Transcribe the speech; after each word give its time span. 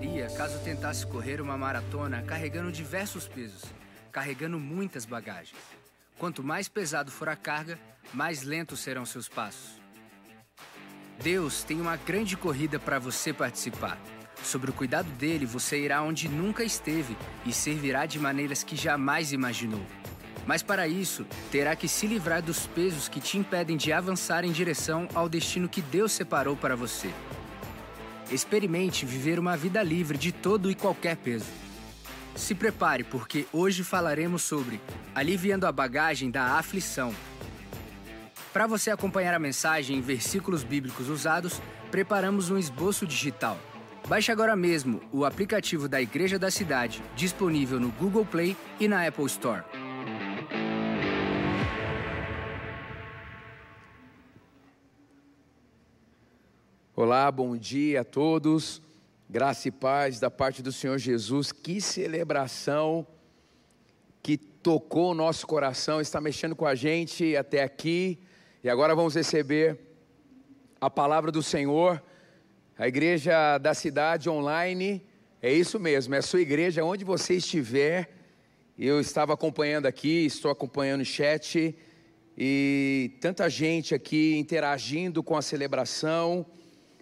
Ria, 0.00 0.28
caso 0.36 0.58
tentasse 0.58 1.06
correr 1.06 1.40
uma 1.40 1.56
maratona 1.56 2.22
carregando 2.22 2.70
diversos 2.70 3.26
pesos, 3.26 3.62
carregando 4.12 4.60
muitas 4.60 5.06
bagagens. 5.06 5.56
Quanto 6.18 6.42
mais 6.42 6.68
pesado 6.68 7.10
for 7.10 7.28
a 7.30 7.36
carga, 7.36 7.78
mais 8.12 8.42
lentos 8.42 8.80
serão 8.80 9.06
seus 9.06 9.26
passos. 9.28 9.80
Deus 11.22 11.64
tem 11.64 11.80
uma 11.80 11.96
grande 11.96 12.36
corrida 12.36 12.78
para 12.78 12.98
você 12.98 13.32
participar. 13.32 13.98
Sobre 14.42 14.70
o 14.70 14.74
cuidado 14.74 15.10
dele, 15.12 15.46
você 15.46 15.78
irá 15.78 16.02
onde 16.02 16.28
nunca 16.28 16.62
esteve 16.62 17.16
e 17.46 17.52
servirá 17.52 18.04
de 18.04 18.18
maneiras 18.18 18.62
que 18.62 18.76
jamais 18.76 19.32
imaginou. 19.32 19.84
Mas 20.46 20.62
para 20.62 20.86
isso, 20.86 21.26
terá 21.50 21.74
que 21.74 21.88
se 21.88 22.06
livrar 22.06 22.42
dos 22.42 22.66
pesos 22.66 23.08
que 23.08 23.18
te 23.18 23.38
impedem 23.38 23.76
de 23.78 23.92
avançar 23.92 24.44
em 24.44 24.52
direção 24.52 25.08
ao 25.14 25.28
destino 25.28 25.68
que 25.68 25.80
Deus 25.80 26.12
separou 26.12 26.54
para 26.54 26.76
você. 26.76 27.10
Experimente 28.30 29.06
viver 29.06 29.38
uma 29.38 29.56
vida 29.56 29.82
livre 29.82 30.18
de 30.18 30.32
todo 30.32 30.70
e 30.70 30.74
qualquer 30.74 31.16
peso. 31.16 31.46
Se 32.34 32.54
prepare, 32.54 33.04
porque 33.04 33.46
hoje 33.52 33.84
falaremos 33.84 34.42
sobre 34.42 34.80
aliviando 35.14 35.66
a 35.66 35.72
bagagem 35.72 36.30
da 36.30 36.58
aflição. 36.58 37.14
Para 38.52 38.66
você 38.66 38.90
acompanhar 38.90 39.34
a 39.34 39.38
mensagem 39.38 39.98
em 39.98 40.00
versículos 40.00 40.64
bíblicos 40.64 41.08
usados, 41.08 41.60
preparamos 41.90 42.50
um 42.50 42.58
esboço 42.58 43.06
digital. 43.06 43.58
Baixe 44.08 44.32
agora 44.32 44.56
mesmo 44.56 45.00
o 45.12 45.24
aplicativo 45.24 45.88
da 45.88 46.00
Igreja 46.00 46.38
da 46.38 46.50
Cidade, 46.50 47.02
disponível 47.14 47.78
no 47.78 47.90
Google 47.90 48.24
Play 48.24 48.56
e 48.78 48.88
na 48.88 49.06
Apple 49.06 49.26
Store. 49.26 49.62
Olá, 56.98 57.30
bom 57.30 57.54
dia 57.58 58.00
a 58.00 58.04
todos. 58.04 58.80
Graça 59.28 59.68
e 59.68 59.70
paz 59.70 60.18
da 60.18 60.30
parte 60.30 60.62
do 60.62 60.72
Senhor 60.72 60.96
Jesus. 60.96 61.52
Que 61.52 61.78
celebração 61.78 63.06
que 64.22 64.38
tocou 64.38 65.10
o 65.10 65.14
nosso 65.14 65.46
coração, 65.46 66.00
está 66.00 66.22
mexendo 66.22 66.56
com 66.56 66.64
a 66.64 66.74
gente 66.74 67.36
até 67.36 67.62
aqui. 67.62 68.18
E 68.64 68.70
agora 68.70 68.94
vamos 68.94 69.14
receber 69.14 69.78
a 70.80 70.88
palavra 70.88 71.30
do 71.30 71.42
Senhor. 71.42 72.02
A 72.78 72.88
igreja 72.88 73.58
da 73.58 73.74
cidade 73.74 74.30
online, 74.30 75.04
é 75.42 75.52
isso 75.52 75.78
mesmo, 75.78 76.14
é 76.14 76.18
a 76.18 76.22
sua 76.22 76.40
igreja, 76.40 76.82
onde 76.82 77.04
você 77.04 77.34
estiver. 77.34 78.08
Eu 78.78 78.98
estava 79.00 79.34
acompanhando 79.34 79.84
aqui, 79.84 80.24
estou 80.24 80.50
acompanhando 80.50 81.02
o 81.02 81.04
chat 81.04 81.76
e 82.38 83.18
tanta 83.20 83.50
gente 83.50 83.94
aqui 83.94 84.34
interagindo 84.38 85.22
com 85.22 85.36
a 85.36 85.42
celebração 85.42 86.46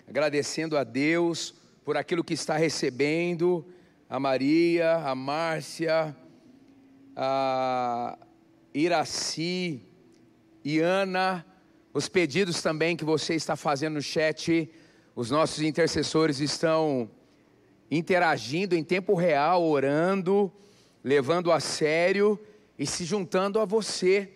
agradecendo 0.07 0.77
a 0.77 0.85
Deus 0.85 1.55
por 1.85 1.97
aquilo 1.97 2.25
que 2.25 2.35
está 2.35 2.57
recebendo, 2.57 3.65
a 4.09 4.21
Maria, 4.21 4.97
a 4.97 5.15
Márcia, 5.15 6.17
a 7.17 8.19
Iraci 8.73 9.83
e 10.65 10.79
Ana, 10.79 11.45
os 11.93 12.09
pedidos 12.09 12.61
também 12.63 12.97
que 12.97 13.05
você 13.05 13.35
está 13.35 13.57
fazendo 13.57 13.95
no 13.95 14.03
chat, 14.03 14.71
os 15.15 15.31
nossos 15.31 15.63
intercessores 15.63 16.41
estão 16.41 17.11
interagindo 17.91 18.75
em 18.75 18.83
tempo 18.83 19.15
real, 19.15 19.63
orando, 19.63 20.53
levando 21.03 21.53
a 21.53 21.61
sério 21.61 22.39
e 22.79 22.87
se 22.87 23.05
juntando 23.05 23.61
a 23.61 23.65
você 23.65 24.33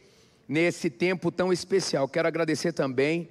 nesse 0.47 0.89
tempo 0.89 1.33
tão 1.33 1.53
especial. 1.53 2.09
Quero 2.09 2.29
agradecer 2.29 2.73
também 2.73 3.29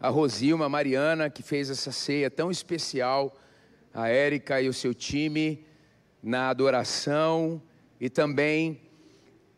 a 0.00 0.08
Rosilma, 0.08 0.64
a 0.64 0.68
Mariana, 0.68 1.28
que 1.28 1.42
fez 1.42 1.68
essa 1.68 1.92
ceia 1.92 2.30
tão 2.30 2.50
especial, 2.50 3.36
a 3.92 4.08
Érica 4.08 4.60
e 4.60 4.68
o 4.68 4.72
seu 4.72 4.94
time 4.94 5.64
na 6.22 6.48
adoração, 6.48 7.60
e 8.00 8.08
também 8.08 8.80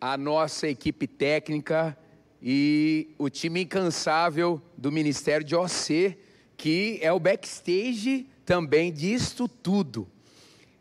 a 0.00 0.16
nossa 0.16 0.66
equipe 0.66 1.06
técnica 1.06 1.96
e 2.42 3.14
o 3.18 3.30
time 3.30 3.62
incansável 3.62 4.60
do 4.76 4.90
Ministério 4.90 5.46
de 5.46 5.54
OC, 5.54 6.18
que 6.56 6.98
é 7.00 7.12
o 7.12 7.20
backstage 7.20 8.26
também 8.44 8.92
disto 8.92 9.46
tudo. 9.46 10.08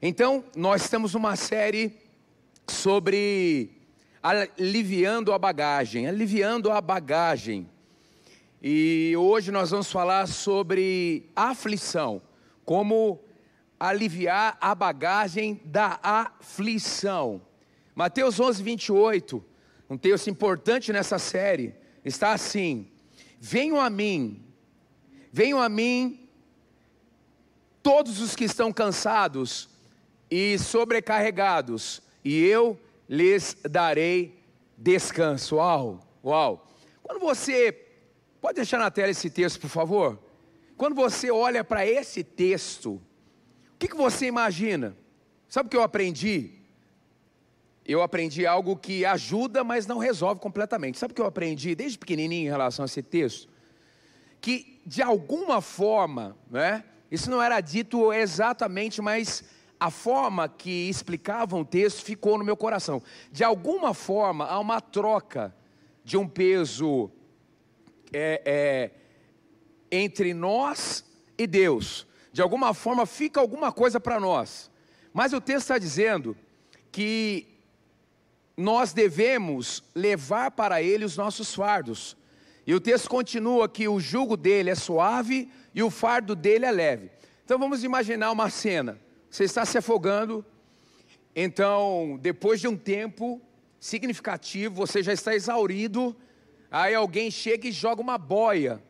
Então, 0.02 0.44
nós 0.56 0.82
estamos 0.82 1.14
numa 1.14 1.36
série 1.36 1.94
sobre 2.68 3.70
aliviando 4.24 5.32
a 5.32 5.38
bagagem, 5.38 6.08
aliviando 6.08 6.72
a 6.72 6.82
bagagem. 6.82 7.70
E 8.64 9.16
hoje 9.18 9.50
nós 9.50 9.72
vamos 9.72 9.92
falar 9.92 10.28
sobre 10.28 11.32
aflição, 11.36 12.22
como 12.64 13.20
aliviar 13.80 14.56
a 14.62 14.76
bagagem 14.76 15.60
da 15.66 16.00
aflição. 16.04 17.42
Mateus 17.96 18.40
11, 18.40 18.62
28, 18.62 19.44
um 19.90 19.98
texto 19.98 20.30
importante 20.30 20.94
nessa 20.94 21.18
série, 21.18 21.74
está 22.06 22.34
assim: 22.34 22.88
Venham 23.40 23.82
a 23.82 23.90
mim, 23.90 24.46
venham 25.32 25.60
a 25.60 25.68
mim 25.68 26.30
todos 27.82 28.22
os 28.22 28.36
que 28.36 28.44
estão 28.44 28.72
cansados 28.72 29.70
e 30.30 30.60
sobrecarregados, 30.60 32.00
e 32.24 32.38
eu 32.38 32.80
lhes 33.10 33.58
darei 33.64 34.40
descanso. 34.78 35.56
Uau, 35.56 36.00
uau. 36.24 36.68
Quando 37.02 37.20
você 37.20 37.81
Pode 38.42 38.56
deixar 38.56 38.80
na 38.80 38.90
tela 38.90 39.12
esse 39.12 39.30
texto, 39.30 39.60
por 39.60 39.70
favor? 39.70 40.20
Quando 40.76 40.96
você 40.96 41.30
olha 41.30 41.64
para 41.64 41.86
esse 41.86 42.24
texto, 42.24 42.94
o 42.94 43.78
que, 43.78 43.88
que 43.88 43.96
você 43.96 44.26
imagina? 44.26 44.98
Sabe 45.48 45.68
o 45.68 45.70
que 45.70 45.78
eu 45.78 45.84
aprendi? 45.84 46.54
Eu 47.86 48.02
aprendi 48.02 48.48
algo 48.48 48.76
que 48.76 49.06
ajuda, 49.06 49.64
mas 49.64 49.86
não 49.86 50.00
resolve 50.00 50.42
completamente. 50.42 50.98
Sabe 50.98 51.12
o 51.12 51.16
que 51.16 51.22
eu 51.22 51.28
aprendi 51.28 51.76
desde 51.76 52.00
pequenininho 52.00 52.48
em 52.48 52.50
relação 52.50 52.84
a 52.84 52.88
esse 52.88 53.04
texto? 53.04 53.48
Que 54.40 54.82
de 54.88 55.04
alguma 55.04 55.62
forma, 55.62 56.36
né? 56.50 56.84
Isso 57.12 57.30
não 57.30 57.42
era 57.44 57.62
dito 57.62 58.12
exatamente, 58.12 59.02
mas 59.04 59.44
a 59.80 59.92
forma 59.92 60.50
que 60.50 60.90
explicavam 60.90 61.62
o 61.62 61.66
texto 61.66 62.04
ficou 62.04 62.40
no 62.40 62.44
meu 62.44 62.58
coração. 62.58 63.04
De 63.32 63.44
alguma 63.44 63.94
forma, 63.94 64.46
há 64.46 64.58
uma 64.58 64.82
troca 64.82 65.56
de 66.04 66.18
um 66.18 66.28
peso 66.28 67.12
é, 68.14 68.42
é, 68.46 68.92
entre 69.92 70.34
nós 70.34 71.06
e 71.38 71.46
Deus. 71.48 72.08
De 72.32 72.42
alguma 72.42 72.74
forma 72.74 73.06
fica 73.06 73.40
alguma 73.40 73.72
coisa 73.72 74.00
para 74.00 74.20
nós. 74.20 74.72
Mas 75.14 75.34
o 75.34 75.42
texto 75.42 75.62
está 75.62 75.78
dizendo 75.78 76.36
que 76.92 77.48
nós 78.56 78.94
devemos 78.94 79.84
levar 79.96 80.52
para 80.52 80.82
Ele 80.82 81.04
os 81.04 81.18
nossos 81.18 81.54
fardos. 81.54 82.16
E 82.66 82.74
o 82.74 82.80
texto 82.80 83.10
continua 83.10 83.68
que 83.68 83.88
o 83.88 84.00
jugo 84.00 84.38
dele 84.38 84.70
é 84.70 84.76
suave 84.76 85.52
e 85.74 85.82
o 85.82 85.90
fardo 85.90 86.36
dele 86.36 86.66
é 86.66 86.72
leve. 86.72 87.12
Então 87.44 87.58
vamos 87.58 87.84
imaginar 87.84 88.32
uma 88.32 88.50
cena. 88.50 89.00
Você 89.30 89.46
está 89.46 89.66
se 89.66 89.78
afogando, 89.78 90.46
então 91.36 92.20
depois 92.22 92.60
de 92.60 92.68
um 92.68 92.78
tempo 92.78 93.42
significativo, 93.80 94.76
você 94.76 95.02
já 95.02 95.12
está 95.12 95.34
exaurido 95.34 96.16
Aí 96.72 96.96
alguém 96.96 97.30
chega 97.30 97.68
e 97.68 97.72
joga 97.72 98.02
uma 98.02 98.18
boia 98.18 98.82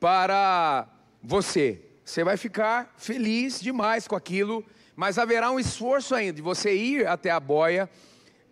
para 0.00 0.88
você. 1.22 1.80
Você 2.04 2.24
vai 2.24 2.36
ficar 2.36 2.92
feliz 2.96 3.60
demais 3.60 4.08
com 4.08 4.16
aquilo, 4.16 4.64
mas 4.96 5.16
haverá 5.16 5.52
um 5.52 5.60
esforço 5.60 6.12
ainda 6.12 6.32
de 6.32 6.42
você 6.42 6.74
ir 6.74 7.06
até 7.06 7.30
a 7.30 7.38
boia, 7.38 7.88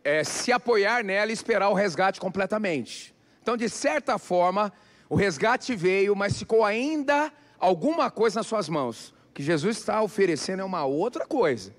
é, 0.04 0.22
se 0.22 0.52
apoiar 0.52 1.02
nela 1.02 1.32
e 1.32 1.34
esperar 1.34 1.70
o 1.70 1.74
resgate 1.74 2.20
completamente. 2.20 3.12
Então, 3.42 3.56
de 3.56 3.68
certa 3.68 4.16
forma, 4.16 4.72
o 5.10 5.16
resgate 5.16 5.74
veio, 5.74 6.14
mas 6.14 6.38
ficou 6.38 6.64
ainda 6.64 7.32
alguma 7.58 8.12
coisa 8.12 8.38
nas 8.38 8.46
suas 8.46 8.68
mãos. 8.68 9.12
O 9.30 9.34
que 9.34 9.42
Jesus 9.42 9.76
está 9.76 10.00
oferecendo 10.00 10.60
é 10.60 10.64
uma 10.64 10.84
outra 10.84 11.26
coisa. 11.26 11.74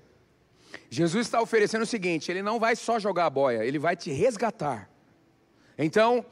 Jesus 0.90 1.26
está 1.26 1.40
oferecendo 1.40 1.82
o 1.82 1.86
seguinte: 1.86 2.30
Ele 2.30 2.42
não 2.42 2.60
vai 2.60 2.76
só 2.76 2.98
jogar 2.98 3.24
a 3.26 3.30
boia, 3.30 3.64
Ele 3.64 3.78
vai 3.78 3.96
te 3.96 4.12
resgatar. 4.12 4.90
Então, 5.76 6.24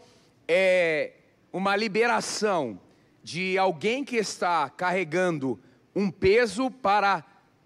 é 0.55 1.13
uma 1.51 1.75
liberação 1.75 2.79
de 3.23 3.57
alguém 3.57 4.05
que 4.05 4.17
está 4.17 4.69
carregando 4.69 5.59
um 5.95 6.11
peso 6.11 6.71
para 6.71 7.25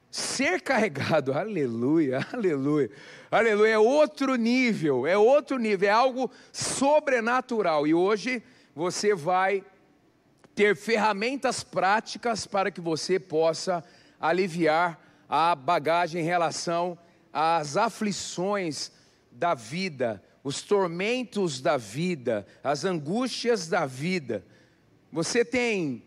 ser 0.08 0.60
carregado. 0.60 1.32
Aleluia, 1.36 2.24
aleluia. 2.32 2.90
Aleluia, 3.28 3.72
é 3.72 3.78
outro 3.78 4.36
nível, 4.36 5.04
é 5.04 5.18
outro 5.18 5.58
nível, 5.58 5.88
é 5.88 5.90
algo 5.90 6.30
sobrenatural. 6.52 7.86
E 7.86 7.92
hoje 7.92 8.40
você 8.72 9.14
vai 9.14 9.64
ter 10.54 10.76
ferramentas 10.76 11.64
práticas 11.64 12.46
para 12.46 12.70
que 12.70 12.80
você 12.80 13.18
possa 13.18 13.82
aliviar 14.20 15.00
a 15.28 15.56
bagagem 15.56 16.22
em 16.22 16.24
relação 16.24 16.96
às 17.32 17.76
aflições 17.76 18.92
da 19.30 19.54
vida, 19.54 20.22
os 20.46 20.62
tormentos 20.62 21.60
da 21.60 21.76
vida, 21.76 22.46
as 22.62 22.84
angústias 22.84 23.66
da 23.66 23.84
vida. 23.84 24.46
Você 25.10 25.44
tem 25.44 26.04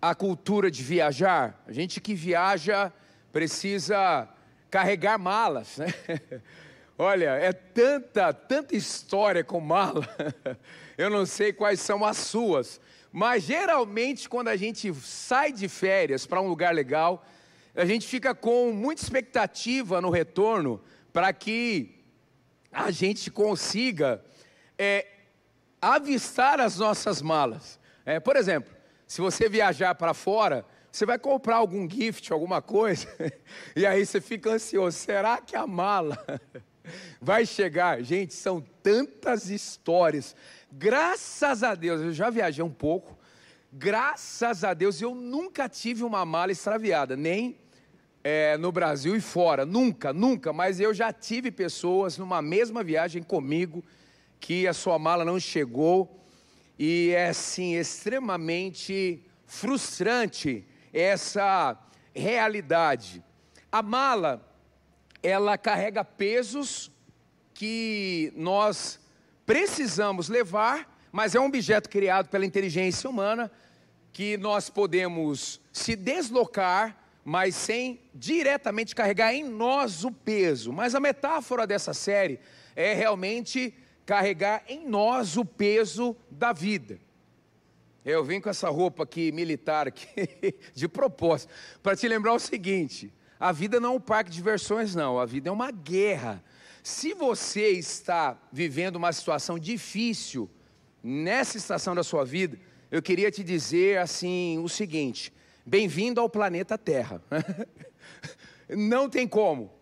a 0.00 0.14
cultura 0.14 0.70
de 0.70 0.80
viajar? 0.80 1.60
A 1.66 1.72
gente 1.72 2.00
que 2.00 2.14
viaja 2.14 2.92
precisa 3.32 4.28
carregar 4.70 5.18
malas, 5.18 5.78
né? 5.78 5.92
Olha, 6.96 7.30
é 7.30 7.52
tanta, 7.52 8.32
tanta 8.32 8.76
história 8.76 9.42
com 9.42 9.58
mala. 9.58 10.06
Eu 10.96 11.10
não 11.10 11.26
sei 11.26 11.52
quais 11.52 11.80
são 11.80 12.04
as 12.04 12.18
suas, 12.18 12.80
mas 13.10 13.42
geralmente 13.42 14.28
quando 14.28 14.46
a 14.46 14.56
gente 14.56 14.94
sai 14.94 15.50
de 15.50 15.66
férias 15.66 16.24
para 16.24 16.40
um 16.40 16.46
lugar 16.46 16.72
legal, 16.72 17.26
a 17.74 17.84
gente 17.84 18.06
fica 18.06 18.36
com 18.36 18.70
muita 18.70 19.02
expectativa 19.02 20.00
no 20.00 20.10
retorno 20.10 20.80
para 21.12 21.32
que 21.32 22.03
a 22.74 22.90
gente 22.90 23.30
consiga 23.30 24.22
é, 24.76 25.06
avistar 25.80 26.60
as 26.60 26.78
nossas 26.78 27.22
malas. 27.22 27.78
É, 28.04 28.18
por 28.18 28.36
exemplo, 28.36 28.74
se 29.06 29.20
você 29.20 29.48
viajar 29.48 29.94
para 29.94 30.12
fora, 30.12 30.66
você 30.90 31.06
vai 31.06 31.18
comprar 31.18 31.56
algum 31.56 31.88
gift, 31.88 32.32
alguma 32.32 32.60
coisa, 32.60 33.06
e 33.76 33.86
aí 33.86 34.04
você 34.04 34.20
fica 34.20 34.50
ansioso: 34.50 34.98
será 34.98 35.40
que 35.40 35.56
a 35.56 35.66
mala 35.66 36.18
vai 37.20 37.46
chegar? 37.46 38.02
Gente, 38.02 38.34
são 38.34 38.60
tantas 38.82 39.48
histórias. 39.48 40.34
Graças 40.70 41.62
a 41.62 41.74
Deus, 41.74 42.00
eu 42.00 42.12
já 42.12 42.28
viajei 42.28 42.64
um 42.64 42.70
pouco. 42.70 43.16
Graças 43.72 44.62
a 44.62 44.74
Deus, 44.74 45.00
eu 45.00 45.14
nunca 45.14 45.68
tive 45.68 46.04
uma 46.04 46.24
mala 46.24 46.52
extraviada, 46.52 47.16
nem 47.16 47.58
é, 48.24 48.56
no 48.56 48.72
Brasil 48.72 49.14
e 49.14 49.20
fora. 49.20 49.66
Nunca, 49.66 50.12
nunca. 50.12 50.52
Mas 50.52 50.80
eu 50.80 50.94
já 50.94 51.12
tive 51.12 51.50
pessoas 51.50 52.16
numa 52.16 52.40
mesma 52.40 52.82
viagem 52.82 53.22
comigo 53.22 53.84
que 54.40 54.66
a 54.66 54.72
sua 54.72 54.98
mala 54.98 55.24
não 55.24 55.38
chegou 55.38 56.20
e 56.78 57.10
é 57.10 57.28
assim 57.28 57.76
extremamente 57.76 59.22
frustrante 59.46 60.66
essa 60.92 61.78
realidade. 62.14 63.22
A 63.70 63.82
mala, 63.82 64.44
ela 65.22 65.58
carrega 65.58 66.04
pesos 66.04 66.90
que 67.52 68.32
nós 68.34 68.98
precisamos 69.46 70.28
levar, 70.28 70.98
mas 71.12 71.34
é 71.34 71.40
um 71.40 71.46
objeto 71.46 71.88
criado 71.88 72.28
pela 72.28 72.46
inteligência 72.46 73.08
humana 73.08 73.50
que 74.12 74.36
nós 74.36 74.70
podemos 74.70 75.60
se 75.72 75.96
deslocar, 75.96 77.03
mas 77.24 77.54
sem 77.54 78.00
diretamente 78.14 78.94
carregar 78.94 79.34
em 79.34 79.44
nós 79.44 80.04
o 80.04 80.12
peso. 80.12 80.72
Mas 80.72 80.94
a 80.94 81.00
metáfora 81.00 81.66
dessa 81.66 81.94
série 81.94 82.38
é 82.76 82.92
realmente 82.92 83.72
carregar 84.04 84.62
em 84.68 84.86
nós 84.86 85.36
o 85.36 85.44
peso 85.44 86.14
da 86.30 86.52
vida. 86.52 87.00
Eu 88.04 88.22
vim 88.22 88.40
com 88.40 88.50
essa 88.50 88.68
roupa 88.68 89.04
aqui 89.04 89.32
militar 89.32 89.88
aqui 89.88 90.06
de 90.74 90.86
propósito 90.86 91.50
para 91.82 91.96
te 91.96 92.06
lembrar 92.06 92.34
o 92.34 92.38
seguinte: 92.38 93.10
a 93.40 93.50
vida 93.50 93.80
não 93.80 93.94
é 93.94 93.96
um 93.96 94.00
parque 94.00 94.30
de 94.30 94.36
diversões 94.36 94.94
não, 94.94 95.18
a 95.18 95.24
vida 95.24 95.48
é 95.48 95.52
uma 95.52 95.70
guerra. 95.70 96.44
Se 96.82 97.14
você 97.14 97.70
está 97.70 98.38
vivendo 98.52 98.96
uma 98.96 99.10
situação 99.10 99.58
difícil 99.58 100.50
nessa 101.02 101.56
estação 101.56 101.94
da 101.94 102.02
sua 102.04 102.26
vida, 102.26 102.58
eu 102.90 103.00
queria 103.00 103.30
te 103.30 103.42
dizer 103.42 103.98
assim 103.98 104.58
o 104.58 104.68
seguinte: 104.68 105.32
bem-vindo 105.64 106.20
ao 106.20 106.28
planeta 106.28 106.76
Terra. 106.76 107.22
não 108.68 109.08
tem 109.08 109.26
como. 109.26 109.72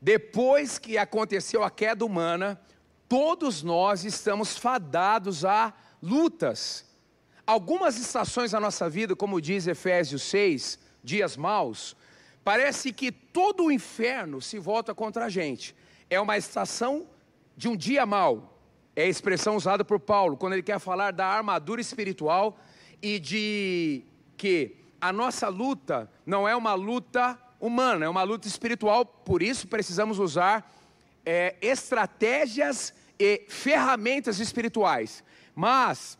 Depois 0.00 0.78
que 0.78 0.98
aconteceu 0.98 1.62
a 1.62 1.70
queda 1.70 2.04
humana, 2.04 2.60
todos 3.08 3.62
nós 3.62 4.04
estamos 4.04 4.56
fadados 4.56 5.44
a 5.44 5.72
lutas. 6.02 6.84
Algumas 7.46 7.98
estações 7.98 8.50
da 8.50 8.60
nossa 8.60 8.88
vida, 8.90 9.16
como 9.16 9.40
diz 9.40 9.66
Efésios 9.66 10.22
6, 10.22 10.78
dias 11.02 11.36
maus, 11.36 11.96
parece 12.44 12.92
que 12.92 13.10
todo 13.10 13.64
o 13.64 13.72
inferno 13.72 14.40
se 14.40 14.58
volta 14.58 14.94
contra 14.94 15.26
a 15.26 15.28
gente. 15.28 15.74
É 16.10 16.20
uma 16.20 16.36
estação 16.36 17.06
de 17.56 17.68
um 17.68 17.76
dia 17.76 18.04
mau. 18.04 18.58
É 18.94 19.04
a 19.04 19.08
expressão 19.08 19.56
usada 19.56 19.84
por 19.84 19.98
Paulo 19.98 20.36
quando 20.36 20.52
ele 20.52 20.62
quer 20.62 20.78
falar 20.78 21.12
da 21.12 21.26
armadura 21.26 21.80
espiritual 21.80 22.58
e 23.00 23.18
de 23.18 24.04
que 24.36 24.81
a 25.02 25.12
nossa 25.12 25.48
luta 25.48 26.08
não 26.24 26.48
é 26.48 26.54
uma 26.54 26.74
luta 26.74 27.36
humana, 27.58 28.04
é 28.04 28.08
uma 28.08 28.22
luta 28.22 28.46
espiritual, 28.46 29.04
por 29.04 29.42
isso 29.42 29.66
precisamos 29.66 30.20
usar 30.20 30.72
é, 31.26 31.56
estratégias 31.60 32.94
e 33.18 33.44
ferramentas 33.48 34.38
espirituais, 34.38 35.24
mas 35.56 36.16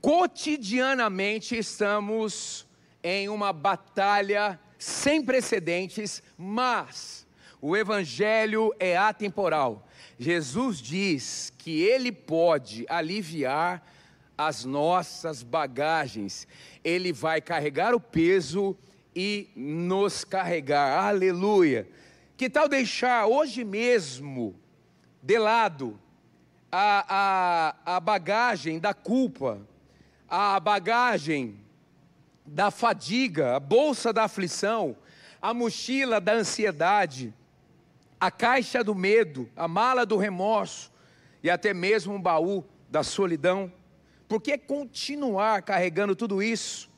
cotidianamente 0.00 1.54
estamos 1.54 2.66
em 3.04 3.28
uma 3.28 3.52
batalha 3.52 4.58
sem 4.78 5.22
precedentes, 5.22 6.22
mas 6.38 7.26
o 7.60 7.76
Evangelho 7.76 8.74
é 8.80 8.96
atemporal. 8.96 9.86
Jesus 10.18 10.78
diz 10.78 11.52
que 11.58 11.82
Ele 11.82 12.10
pode 12.10 12.86
aliviar 12.88 13.82
as 14.48 14.64
nossas 14.64 15.42
bagagens, 15.42 16.48
Ele 16.82 17.12
vai 17.12 17.42
carregar 17.42 17.94
o 17.94 18.00
peso 18.00 18.74
e 19.14 19.50
nos 19.54 20.24
carregar, 20.24 21.04
aleluia. 21.04 21.86
Que 22.38 22.48
tal 22.48 22.66
deixar 22.66 23.26
hoje 23.26 23.64
mesmo 23.64 24.54
de 25.22 25.38
lado 25.38 26.00
a, 26.72 27.74
a, 27.84 27.96
a 27.96 28.00
bagagem 28.00 28.78
da 28.78 28.94
culpa, 28.94 29.60
a 30.26 30.58
bagagem 30.58 31.60
da 32.46 32.70
fadiga, 32.70 33.56
a 33.56 33.60
bolsa 33.60 34.10
da 34.10 34.24
aflição, 34.24 34.96
a 35.42 35.52
mochila 35.52 36.18
da 36.18 36.32
ansiedade, 36.32 37.34
a 38.18 38.30
caixa 38.30 38.82
do 38.82 38.94
medo, 38.94 39.50
a 39.54 39.68
mala 39.68 40.06
do 40.06 40.16
remorso 40.16 40.90
e 41.42 41.50
até 41.50 41.74
mesmo 41.74 42.14
um 42.14 42.22
baú 42.22 42.64
da 42.88 43.02
solidão. 43.02 43.70
Por 44.30 44.40
que 44.40 44.56
continuar 44.56 45.60
carregando 45.62 46.14
tudo 46.14 46.40
isso? 46.40 46.88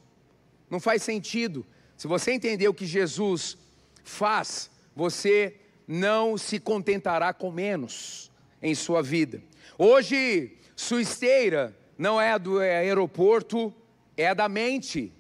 Não 0.69 0.79
faz 0.79 1.02
sentido. 1.02 1.64
Se 1.96 2.06
você 2.06 2.31
entender 2.31 2.69
o 2.69 2.75
que 2.75 2.84
Jesus 2.84 3.56
faz, 4.05 4.70
você 4.94 5.56
não 5.88 6.37
se 6.37 6.61
contentará 6.61 7.32
com 7.32 7.50
menos 7.50 8.31
em 8.61 8.75
sua 8.75 9.02
vida. 9.02 9.43
Hoje, 9.79 10.58
sua 10.76 11.00
esteira 11.00 11.75
não 11.96 12.20
é 12.20 12.38
do 12.38 12.58
aeroporto, 12.58 13.73
é 14.14 14.35
da 14.35 14.46
mente. 14.46 15.11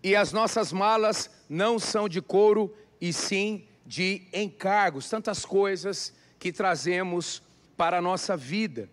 E 0.00 0.14
as 0.14 0.32
nossas 0.32 0.72
malas 0.72 1.28
não 1.48 1.76
são 1.76 2.08
de 2.08 2.22
couro, 2.22 2.72
e 3.00 3.12
sim 3.12 3.66
de 3.84 4.22
encargos, 4.32 5.10
tantas 5.10 5.44
coisas 5.44 6.14
que 6.38 6.52
trazemos 6.52 7.42
para 7.76 7.98
a 7.98 8.02
nossa 8.02 8.36
vida. 8.36 8.88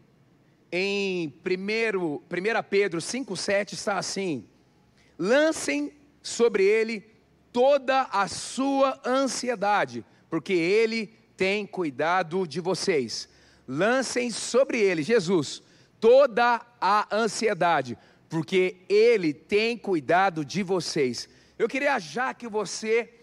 Em 0.71 1.27
1 1.27 2.63
Pedro 2.69 2.99
5,7 2.99 3.73
está 3.73 3.97
assim: 3.97 4.45
lancem 5.17 5.93
sobre 6.21 6.63
ele 6.63 7.05
toda 7.51 8.03
a 8.03 8.27
sua 8.27 8.99
ansiedade, 9.05 10.05
porque 10.29 10.53
ele 10.53 11.07
tem 11.35 11.65
cuidado 11.65 12.47
de 12.47 12.59
vocês 12.59 13.29
lancem 13.69 14.31
sobre 14.31 14.79
ele, 14.79 15.03
Jesus, 15.03 15.61
toda 15.99 16.59
a 16.81 17.15
ansiedade, 17.15 17.95
porque 18.27 18.77
ele 18.89 19.31
tem 19.31 19.77
cuidado 19.77 20.43
de 20.43 20.63
vocês. 20.63 21.29
Eu 21.57 21.67
queria 21.67 21.99
já 21.99 22.33
que 22.33 22.47
você 22.47 23.13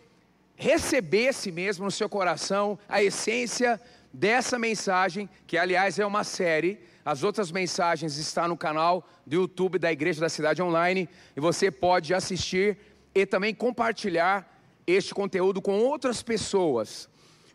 recebesse 0.54 1.50
mesmo 1.50 1.84
no 1.84 1.90
seu 1.90 2.08
coração 2.08 2.78
a 2.88 3.02
essência 3.02 3.80
dessa 4.12 4.56
mensagem, 4.56 5.28
que 5.48 5.58
aliás 5.58 5.98
é 5.98 6.06
uma 6.06 6.22
série. 6.22 6.78
As 7.06 7.22
outras 7.22 7.52
mensagens 7.52 8.16
estão 8.16 8.48
no 8.48 8.56
canal 8.56 9.08
do 9.24 9.36
YouTube 9.36 9.78
da 9.78 9.92
Igreja 9.92 10.20
da 10.20 10.28
Cidade 10.28 10.60
Online 10.60 11.08
e 11.36 11.40
você 11.40 11.70
pode 11.70 12.12
assistir 12.12 12.76
e 13.14 13.24
também 13.24 13.54
compartilhar 13.54 14.60
este 14.84 15.14
conteúdo 15.14 15.62
com 15.62 15.78
outras 15.78 16.20
pessoas. 16.20 17.08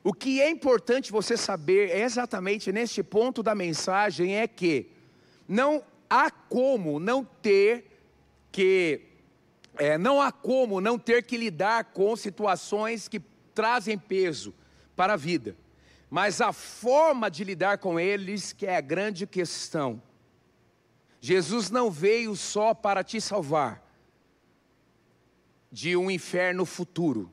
O 0.06 0.14
que 0.14 0.40
é 0.42 0.50
importante 0.50 1.12
você 1.12 1.36
saber 1.36 1.94
exatamente 1.98 2.72
neste 2.72 3.04
ponto 3.04 3.44
da 3.44 3.54
mensagem 3.54 4.38
é 4.38 4.48
que 4.48 4.90
não 5.46 5.84
há 6.10 6.32
como 6.32 6.98
não 6.98 7.26
ter 7.26 7.86
que 8.54 9.02
é, 9.78 9.98
não 9.98 10.22
há 10.22 10.32
como 10.32 10.80
não 10.80 10.98
ter 10.98 11.24
que 11.24 11.36
lidar 11.36 11.92
com 11.92 12.16
situações 12.16 13.10
que 13.10 13.20
trazem 13.54 13.98
peso 13.98 14.54
para 14.96 15.14
a 15.14 15.18
vida, 15.18 15.58
mas 16.12 16.42
a 16.42 16.52
forma 16.52 17.32
de 17.32 17.46
lidar 17.46 17.78
com 17.78 17.98
eles 17.98 18.52
que 18.52 18.68
é 18.68 18.76
a 18.76 18.82
grande 18.82 19.26
questão. 19.26 20.04
Jesus 21.22 21.72
não 21.72 21.90
veio 21.90 22.36
só 22.36 22.74
para 22.74 23.02
te 23.02 23.22
salvar 23.22 23.82
de 25.72 25.96
um 25.96 26.12
inferno 26.12 26.66
futuro, 26.66 27.32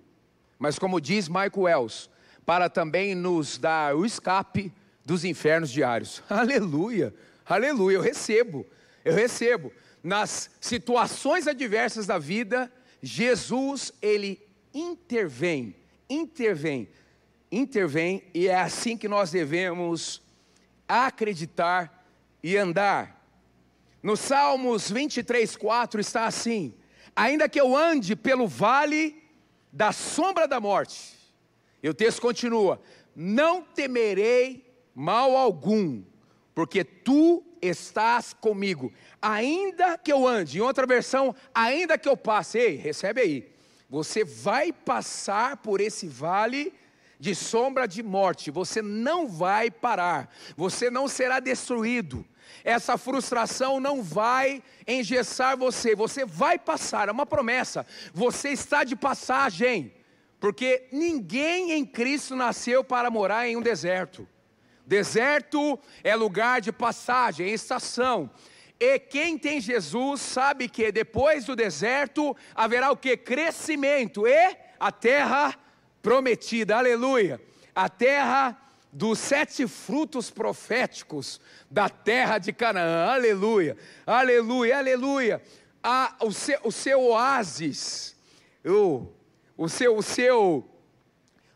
mas 0.60 0.78
como 0.78 1.00
diz 1.00 1.26
Michael 1.26 1.50
Wells, 1.56 2.08
para 2.46 2.70
também 2.70 3.16
nos 3.16 3.58
dar 3.58 3.96
o 3.96 4.06
escape 4.06 4.72
dos 5.04 5.24
infernos 5.24 5.70
diários. 5.70 6.22
Aleluia, 6.30 7.12
aleluia, 7.44 7.96
eu 7.96 8.00
recebo, 8.00 8.64
eu 9.04 9.12
recebo. 9.12 9.72
Nas 10.04 10.50
situações 10.60 11.48
adversas 11.48 12.06
da 12.06 12.16
vida, 12.16 12.72
Jesus, 13.02 13.92
Ele 14.00 14.40
intervém, 14.72 15.74
intervém, 16.08 16.88
intervém, 17.50 18.22
e 18.34 18.48
é 18.48 18.54
assim 18.54 18.96
que 18.96 19.08
nós 19.08 19.30
devemos 19.30 20.22
acreditar 20.86 22.06
e 22.42 22.56
andar. 22.56 23.18
No 24.02 24.16
Salmos 24.16 24.90
23, 24.90 25.56
4 25.56 26.00
está 26.00 26.26
assim: 26.26 26.74
Ainda 27.14 27.48
que 27.48 27.60
eu 27.60 27.76
ande 27.76 28.14
pelo 28.14 28.46
vale 28.46 29.22
da 29.72 29.92
sombra 29.92 30.46
da 30.46 30.60
morte, 30.60 31.16
e 31.82 31.88
o 31.88 31.94
texto 31.94 32.20
continua: 32.20 32.80
Não 33.14 33.62
temerei 33.62 34.72
mal 34.94 35.36
algum, 35.36 36.02
porque 36.54 36.84
tu 36.84 37.44
estás 37.60 38.32
comigo. 38.32 38.92
Ainda 39.20 39.98
que 39.98 40.12
eu 40.12 40.26
ande, 40.26 40.58
em 40.58 40.60
outra 40.60 40.86
versão, 40.86 41.34
ainda 41.54 41.98
que 41.98 42.08
eu 42.08 42.16
passe, 42.16 42.58
ei, 42.58 42.76
recebe 42.76 43.20
aí. 43.20 43.52
Você 43.90 44.22
vai 44.22 44.72
passar 44.72 45.56
por 45.56 45.80
esse 45.80 46.06
vale 46.06 46.72
de 47.18 47.34
sombra 47.34 47.86
de 47.86 48.02
morte, 48.02 48.50
você 48.50 48.80
não 48.80 49.26
vai 49.26 49.70
parar, 49.70 50.32
você 50.56 50.90
não 50.90 51.08
será 51.08 51.40
destruído. 51.40 52.24
Essa 52.64 52.96
frustração 52.96 53.80
não 53.80 54.02
vai 54.02 54.62
engessar 54.86 55.56
você, 55.56 55.94
você 55.94 56.24
vai 56.24 56.58
passar, 56.58 57.08
é 57.08 57.12
uma 57.12 57.26
promessa. 57.26 57.86
Você 58.12 58.50
está 58.50 58.84
de 58.84 58.96
passagem, 58.96 59.92
porque 60.40 60.86
ninguém 60.92 61.72
em 61.72 61.84
Cristo 61.84 62.36
nasceu 62.36 62.84
para 62.84 63.10
morar 63.10 63.48
em 63.48 63.56
um 63.56 63.62
deserto. 63.62 64.26
Deserto 64.86 65.78
é 66.02 66.16
lugar 66.16 66.60
de 66.60 66.72
passagem, 66.72 67.52
estação. 67.52 68.30
E 68.80 68.98
quem 68.98 69.36
tem 69.36 69.60
Jesus 69.60 70.20
sabe 70.20 70.68
que 70.68 70.92
depois 70.92 71.44
do 71.44 71.56
deserto 71.56 72.34
haverá 72.54 72.90
o 72.90 72.96
que? 72.96 73.16
Crescimento 73.16 74.26
e 74.26 74.56
a 74.78 74.92
terra 74.92 75.58
prometida, 76.08 76.78
aleluia. 76.78 77.38
A 77.74 77.86
terra 77.86 78.58
dos 78.90 79.18
sete 79.18 79.66
frutos 79.68 80.30
proféticos 80.30 81.38
da 81.70 81.90
terra 81.90 82.38
de 82.38 82.50
Canaã, 82.50 83.10
aleluia, 83.10 83.76
aleluia, 84.06 84.78
aleluia. 84.78 85.42
A, 85.82 86.16
o, 86.22 86.32
seu, 86.32 86.58
o 86.64 86.72
seu 86.72 87.02
oásis, 87.02 88.16
o, 88.64 89.06
o 89.54 89.68
seu, 89.68 89.98
o 89.98 90.02
seu 90.02 90.66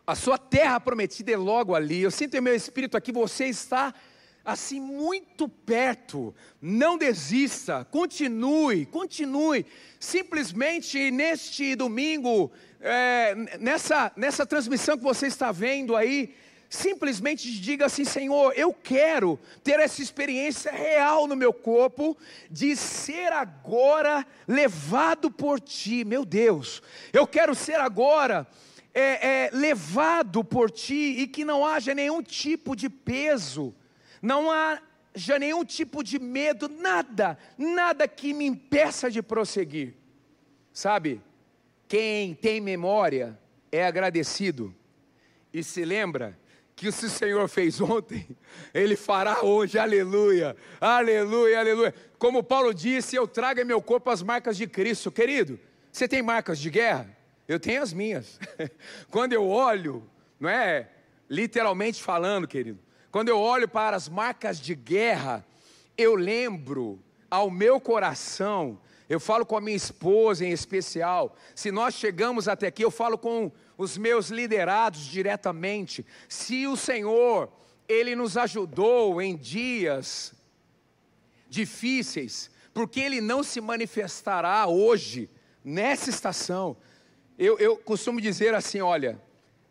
a 0.07 0.15
sua 0.15 0.37
terra 0.37 0.79
prometida 0.79 1.33
é 1.33 1.37
logo 1.37 1.75
ali. 1.75 2.03
Eu 2.03 2.11
sinto 2.11 2.37
em 2.37 2.41
meu 2.43 2.55
espírito 2.55 2.95
aqui, 2.95 3.11
você 3.11 3.47
está 3.47 3.95
assim 4.45 4.81
muito 4.81 5.49
perto. 5.49 6.35
Não 6.61 6.99
desista, 6.99 7.87
continue, 7.91 8.87
continue. 8.87 9.67
Simplesmente 9.99 11.11
neste 11.11 11.75
domingo, 11.75 12.51
é, 12.81 13.35
nessa, 13.59 14.13
nessa 14.17 14.45
transmissão 14.45 14.97
que 14.97 15.05
você 15.05 15.27
está 15.27 15.53
vendo 15.53 15.95
aí, 15.95 16.35
simplesmente 16.69 17.51
diga 17.61 17.87
assim: 17.87 18.05
Senhor, 18.05 18.53
eu 18.57 18.73
quero 18.73 19.39
ter 19.63 19.79
essa 19.79 20.03
experiência 20.03 20.73
real 20.73 21.27
no 21.27 21.37
meu 21.37 21.53
corpo, 21.53 22.17
de 22.51 22.75
ser 22.75 23.33
agora 23.33 24.27
levado 24.49 25.31
por 25.31 25.61
Ti, 25.61 26.05
meu 26.05 26.25
Deus, 26.25 26.83
eu 27.13 27.27
quero 27.27 27.55
ser 27.55 27.79
agora 27.79 28.47
é, 28.95 29.47
é, 29.47 29.51
levado 29.53 30.45
por 30.45 30.71
ti 30.71 31.17
e 31.19 31.27
que 31.27 31.45
não 31.45 31.65
haja 31.65 31.95
nenhum 31.95 32.23
tipo 32.23 32.77
de 32.77 32.89
peso, 32.89 33.75
não 34.23 34.51
haja 34.51 35.39
nenhum 35.39 35.65
tipo 35.65 36.03
de 36.03 36.19
medo, 36.19 36.69
nada, 36.69 37.37
nada 37.59 38.07
que 38.07 38.33
me 38.33 38.47
impeça 38.47 39.11
de 39.11 39.21
prosseguir. 39.21 39.95
Sabe, 40.73 41.21
quem 41.89 42.35
tem 42.35 42.61
memória 42.61 43.39
é 43.71 43.85
agradecido 43.85 44.75
e 45.53 45.63
se 45.63 45.85
lembra 45.85 46.39
que 46.75 46.89
o 46.89 46.93
Senhor 46.93 47.47
fez 47.49 47.81
ontem, 47.81 48.27
Ele 48.73 48.97
fará 48.97 49.43
hoje, 49.43 49.79
aleluia, 49.79 50.57
aleluia, 50.81 51.61
aleluia. 51.61 51.95
Como 52.19 52.43
Paulo 52.43 52.73
disse, 52.73 53.17
eu 53.17 53.29
trago 53.29 53.61
em 53.61 53.65
meu 53.65 53.83
corpo 53.83 54.11
as 54.11 54.23
marcas 54.23 54.57
de 54.57 54.67
Cristo, 54.67 55.11
querido. 55.11 55.61
Você 55.91 56.09
tem 56.09 56.23
marcas 56.23 56.59
de 56.59 56.71
guerra? 56.71 57.17
Eu 57.47 57.61
tenho 57.61 57.83
as 57.83 57.93
minhas. 57.93 58.41
Quando 59.11 59.33
eu 59.33 59.47
olho, 59.49 60.09
não 60.41 60.49
é 60.49 60.89
literalmente 61.29 62.03
falando, 62.03 62.49
querido, 62.49 62.79
quando 63.13 63.29
eu 63.29 63.39
olho 63.39 63.69
para 63.69 63.95
as 63.95 64.09
marcas 64.09 64.59
de 64.59 64.75
guerra, 64.75 65.47
eu 65.99 66.15
lembro 66.15 66.99
ao 67.31 67.51
meu 67.51 67.79
coração, 67.79 68.81
eu 69.07 69.21
falo 69.21 69.45
com 69.45 69.55
a 69.55 69.61
minha 69.61 69.77
esposa 69.77 70.47
em 70.47 70.51
especial, 70.51 71.37
se 71.55 71.71
nós 71.71 71.95
chegamos 71.95 72.49
até 72.49 72.69
aqui, 72.69 72.83
eu 72.83 72.91
falo 72.91 73.19
com 73.19 73.53
os 73.77 73.99
meus 73.99 74.31
liderados 74.31 75.05
diretamente, 75.05 76.07
se 76.27 76.67
o 76.67 76.75
Senhor, 76.75 77.53
Ele 77.87 78.17
nos 78.17 78.39
ajudou 78.39 79.21
em 79.21 79.37
dias 79.37 80.33
difíceis, 81.51 82.51
porque 82.73 82.99
Ele 82.99 83.21
não 83.21 83.43
se 83.43 83.61
manifestará 83.61 84.67
hoje, 84.67 85.29
nessa 85.63 86.09
estação, 86.09 86.79
eu, 87.39 87.59
eu 87.59 87.77
costumo 87.77 88.23
dizer 88.23 88.55
assim: 88.55 88.81
olha, 88.81 89.21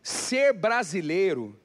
ser 0.04 0.54
brasileiro 0.54 1.60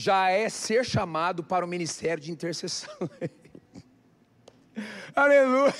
já 0.00 0.30
é 0.30 0.48
ser 0.48 0.82
chamado 0.82 1.44
para 1.44 1.62
o 1.62 1.68
ministério 1.68 2.22
de 2.22 2.32
intercessão. 2.32 2.90
Aleluia! 5.14 5.74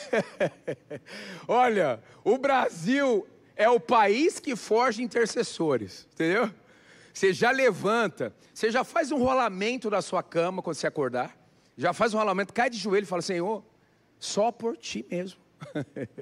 Olha, 1.49 2.03
o 2.23 2.37
Brasil 2.37 3.27
é 3.57 3.67
o 3.71 3.81
país 3.81 4.39
que 4.39 4.55
forja 4.55 5.01
intercessores, 5.01 6.07
entendeu? 6.13 6.53
Você 7.15 7.33
já 7.33 7.51
levanta, 7.51 8.35
você 8.53 8.71
já 8.71 8.85
faz 8.85 9.11
um 9.11 9.17
rolamento 9.17 9.89
da 9.89 10.03
sua 10.03 10.23
cama 10.23 10.61
quando 10.61 10.77
você 10.77 10.87
acordar, 10.87 11.35
já 11.75 11.95
faz 11.95 12.13
um 12.13 12.19
rolamento, 12.19 12.53
cai 12.53 12.69
de 12.69 12.77
joelho 12.77 13.05
e 13.05 13.07
fala: 13.07 13.23
Senhor, 13.23 13.65
só 14.19 14.53
por 14.53 14.77
ti 14.77 15.03
mesmo. 15.11 15.41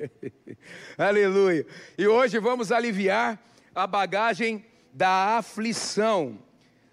Aleluia. 0.97 1.67
E 1.99 2.07
hoje 2.07 2.39
vamos 2.39 2.71
aliviar 2.71 3.43
a 3.75 3.89
bagagem 3.89 4.65
da 4.95 5.39
aflição. 5.39 6.47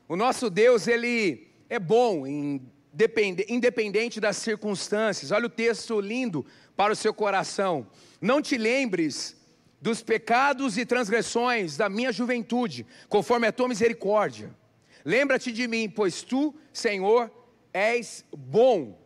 O 0.08 0.16
nosso 0.16 0.50
Deus, 0.50 0.88
ele 0.88 1.48
é 1.70 1.80
bom, 1.80 2.26
independente 2.28 4.20
das 4.20 4.38
circunstâncias. 4.38 5.32
Olha 5.32 5.48
o 5.48 5.50
texto 5.50 6.00
lindo 6.00 6.46
para 6.76 6.94
o 6.94 6.96
seu 6.96 7.14
coração. 7.14 7.88
Não 8.22 8.42
te 8.42 8.58
lembres 8.58 9.36
dos 9.82 10.02
pecados 10.02 10.78
e 10.78 10.86
transgressões 10.86 11.78
da 11.78 11.90
minha 11.90 12.12
juventude, 12.12 12.86
conforme 13.10 13.48
a 13.48 13.52
tua 13.52 13.68
misericórdia. 13.68 14.56
Lembra-te 15.04 15.52
de 15.52 15.68
mim, 15.68 15.90
pois 15.90 16.22
tu, 16.24 16.56
Senhor, 16.74 17.32
és 17.74 18.26
bom 18.36 19.06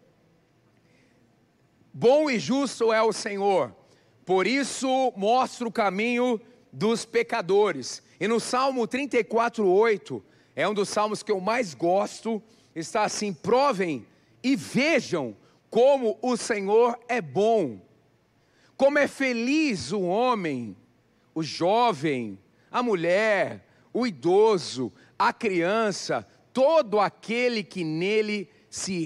Bom 1.93 2.29
e 2.29 2.37
justo 2.37 2.93
é 2.93 3.01
o 3.01 3.11
Senhor, 3.11 3.75
por 4.23 4.45
isso 4.45 5.11
mostra 5.17 5.67
o 5.67 5.71
caminho 5.71 6.39
dos 6.71 7.03
pecadores. 7.03 8.03
E 8.19 8.27
no 8.27 8.39
Salmo 8.39 8.87
34, 8.87 9.67
8, 9.67 10.23
é 10.59 10.67
um 10.67 10.73
dos 10.73 10.89
salmos 10.89 11.23
que 11.23 11.31
eu 11.31 11.39
mais 11.39 11.73
gosto, 11.73 12.43
está 12.75 13.03
assim: 13.03 13.31
provem 13.31 14.05
e 14.43 14.57
vejam 14.57 15.33
como 15.69 16.19
o 16.21 16.35
Senhor 16.35 16.99
é 17.07 17.21
bom, 17.21 17.79
como 18.75 18.99
é 18.99 19.07
feliz 19.07 19.93
o 19.93 20.01
homem, 20.01 20.75
o 21.33 21.41
jovem, 21.41 22.37
a 22.69 22.83
mulher, 22.83 23.65
o 23.93 24.05
idoso, 24.05 24.91
a 25.17 25.31
criança, 25.31 26.27
todo 26.51 26.99
aquele 26.99 27.63
que 27.63 27.85
nele 27.85 28.49
se 28.69 29.03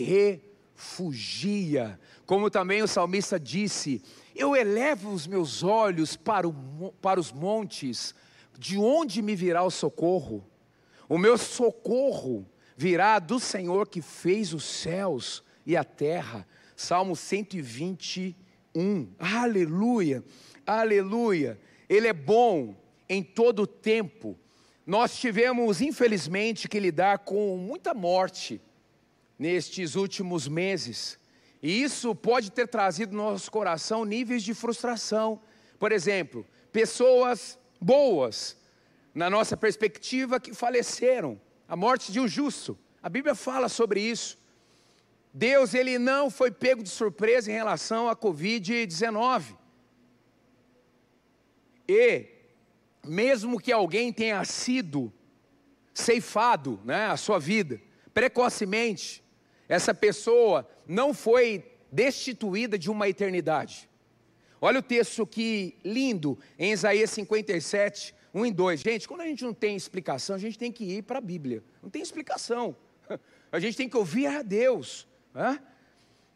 refugia. 0.76 2.00
Como 2.26 2.50
também 2.50 2.82
o 2.82 2.88
salmista 2.88 3.40
disse: 3.40 4.02
Eu 4.36 4.56
elevo 4.56 5.12
os 5.12 5.28
meus 5.28 5.62
olhos 5.62 6.16
para, 6.16 6.48
o, 6.48 6.92
para 7.00 7.20
os 7.20 7.32
montes, 7.32 8.16
de 8.58 8.76
onde 8.76 9.22
me 9.22 9.36
virá 9.36 9.62
o 9.62 9.70
socorro? 9.70 10.44
O 11.14 11.18
meu 11.20 11.38
socorro 11.38 12.44
virá 12.76 13.20
do 13.20 13.40
Senhor 13.40 13.88
que 13.88 14.02
fez 14.02 14.52
os 14.52 14.64
céus 14.64 15.44
e 15.64 15.78
a 15.78 15.84
terra. 15.84 16.44
Salmo 16.76 17.16
121. 17.16 19.14
Aleluia, 19.20 20.24
aleluia. 20.66 21.60
Ele 21.88 22.08
é 22.08 22.14
bom 22.14 22.76
em 23.08 23.22
todo 23.22 23.62
o 23.62 23.68
tempo. 23.68 24.36
Nós 24.88 25.16
tivemos, 25.16 25.82
infelizmente, 25.82 26.68
que 26.68 26.80
lidar 26.80 27.20
com 27.20 27.58
muita 27.58 27.94
morte 27.94 28.60
nestes 29.38 29.94
últimos 29.94 30.48
meses. 30.48 31.20
E 31.62 31.84
isso 31.84 32.16
pode 32.16 32.52
ter 32.52 32.68
trazido 32.68 33.16
no 33.16 33.22
nosso 33.22 33.52
coração 33.52 34.04
níveis 34.04 34.42
de 34.42 34.56
frustração. 34.56 35.40
Por 35.78 35.92
exemplo, 35.92 36.44
pessoas 36.72 37.60
boas, 37.80 38.58
na 39.14 39.30
nossa 39.30 39.56
perspectiva, 39.56 40.40
que 40.40 40.54
faleceram, 40.54 41.40
a 41.68 41.76
morte 41.76 42.12
de 42.12 42.20
um 42.20 42.28
justo. 42.28 42.78
A 43.02 43.10
Bíblia 43.10 43.36
fala 43.36 43.70
sobre 43.70 44.02
isso. 44.02 44.38
Deus, 45.34 45.74
ele 45.74 45.98
não 45.98 46.30
foi 46.30 46.52
pego 46.52 46.84
de 46.84 46.90
surpresa 46.90 47.52
em 47.52 47.56
relação 47.56 48.08
à 48.08 48.16
Covid-19. 48.16 49.56
E 51.88 52.28
mesmo 53.06 53.60
que 53.60 53.72
alguém 53.72 54.14
tenha 54.14 54.44
sido 54.46 55.12
ceifado, 55.94 56.80
né, 56.84 57.08
a 57.08 57.18
sua 57.18 57.40
vida, 57.40 57.82
precocemente, 58.14 59.24
essa 59.68 59.94
pessoa 59.94 60.68
não 60.88 61.14
foi 61.14 61.72
destituída 61.92 62.78
de 62.78 62.90
uma 62.90 63.08
eternidade. 63.08 63.90
Olha 64.62 64.80
o 64.80 64.84
texto 64.84 65.28
que 65.28 65.78
lindo 65.84 66.38
em 66.58 66.72
Isaías 66.72 67.10
57, 67.10 68.16
1 68.34 68.46
e 68.46 68.52
2. 68.52 68.82
Gente, 68.82 69.08
quando 69.08 69.22
a 69.22 69.26
gente 69.26 69.44
não 69.44 69.54
tem 69.54 69.76
explicação, 69.76 70.36
a 70.36 70.40
gente 70.40 70.58
tem 70.58 70.72
que 70.72 70.84
ir 70.84 71.04
para 71.04 71.20
a 71.20 71.22
Bíblia. 71.22 71.64
Não 71.82 71.90
tem 71.90 72.02
explicação. 72.02 72.76
A 73.52 73.60
gente 73.60 73.78
tem 73.78 73.88
que 73.88 73.96
ouvir 73.96 74.26
a 74.26 74.42
Deus. 74.42 75.08
Né? 75.32 75.62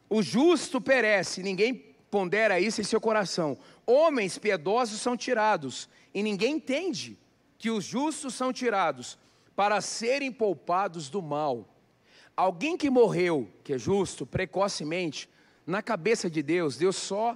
O 0.07 0.21
justo 0.21 0.79
perece, 0.79 1.41
ninguém 1.41 1.73
pondera 2.11 2.59
isso 2.59 2.79
em 2.79 2.83
seu 2.83 3.01
coração. 3.01 3.57
Homens 3.87 4.37
piedosos 4.37 5.01
são 5.01 5.17
tirados, 5.17 5.89
e 6.13 6.21
ninguém 6.21 6.55
entende 6.55 7.17
que 7.57 7.71
os 7.71 7.83
justos 7.83 8.35
são 8.35 8.53
tirados 8.53 9.17
para 9.55 9.81
serem 9.81 10.31
poupados 10.31 11.09
do 11.09 11.21
mal. 11.21 11.67
Alguém 12.35 12.77
que 12.77 12.89
morreu, 12.89 13.49
que 13.63 13.73
é 13.73 13.77
justo, 13.77 14.25
precocemente, 14.25 15.27
na 15.65 15.81
cabeça 15.81 16.29
de 16.29 16.43
Deus, 16.43 16.77
Deus 16.77 16.95
só 16.95 17.35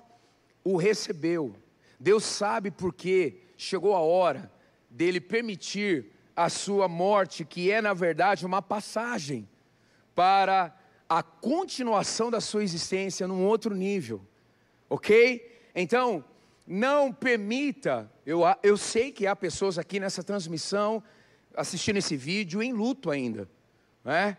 o 0.63 0.77
recebeu. 0.77 1.55
Deus 1.99 2.23
sabe 2.23 2.69
por 2.69 2.93
que 2.93 3.40
chegou 3.63 3.95
a 3.95 3.99
hora 3.99 4.51
dele 4.89 5.21
permitir 5.21 6.07
a 6.35 6.49
sua 6.49 6.87
morte, 6.87 7.45
que 7.45 7.69
é 7.69 7.79
na 7.79 7.93
verdade 7.93 8.43
uma 8.43 8.61
passagem 8.61 9.47
para 10.15 10.75
a 11.07 11.21
continuação 11.21 12.31
da 12.31 12.41
sua 12.41 12.63
existência 12.63 13.27
num 13.27 13.45
outro 13.45 13.75
nível. 13.75 14.25
OK? 14.89 15.59
Então, 15.75 16.23
não 16.65 17.13
permita, 17.13 18.11
eu, 18.25 18.41
eu 18.63 18.77
sei 18.77 19.11
que 19.11 19.27
há 19.27 19.35
pessoas 19.35 19.77
aqui 19.77 19.99
nessa 19.99 20.23
transmissão 20.23 21.03
assistindo 21.53 21.97
esse 21.97 22.17
vídeo 22.17 22.63
em 22.63 22.73
luto 22.73 23.11
ainda. 23.11 23.47
Né? 24.03 24.37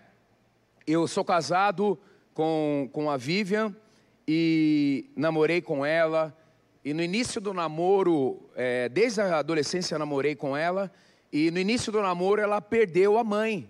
Eu 0.85 1.07
sou 1.07 1.25
casado 1.25 1.97
com, 2.35 2.91
com 2.93 3.09
a 3.09 3.17
Vivian 3.17 3.75
e 4.27 5.11
namorei 5.15 5.63
com 5.63 5.87
ela. 5.87 6.37
E 6.85 6.93
no 6.93 7.03
início 7.03 7.41
do 7.41 7.55
namoro, 7.55 8.49
é, 8.55 8.89
desde 8.89 9.21
a 9.21 9.39
adolescência, 9.39 9.99
namorei 9.99 10.35
com 10.35 10.57
ela. 10.57 10.93
E 11.33 11.51
no 11.51 11.59
início 11.59 11.93
do 11.93 12.03
namoro, 12.03 12.41
ela 12.41 12.61
perdeu 12.61 13.19
a 13.19 13.25
mãe. 13.25 13.69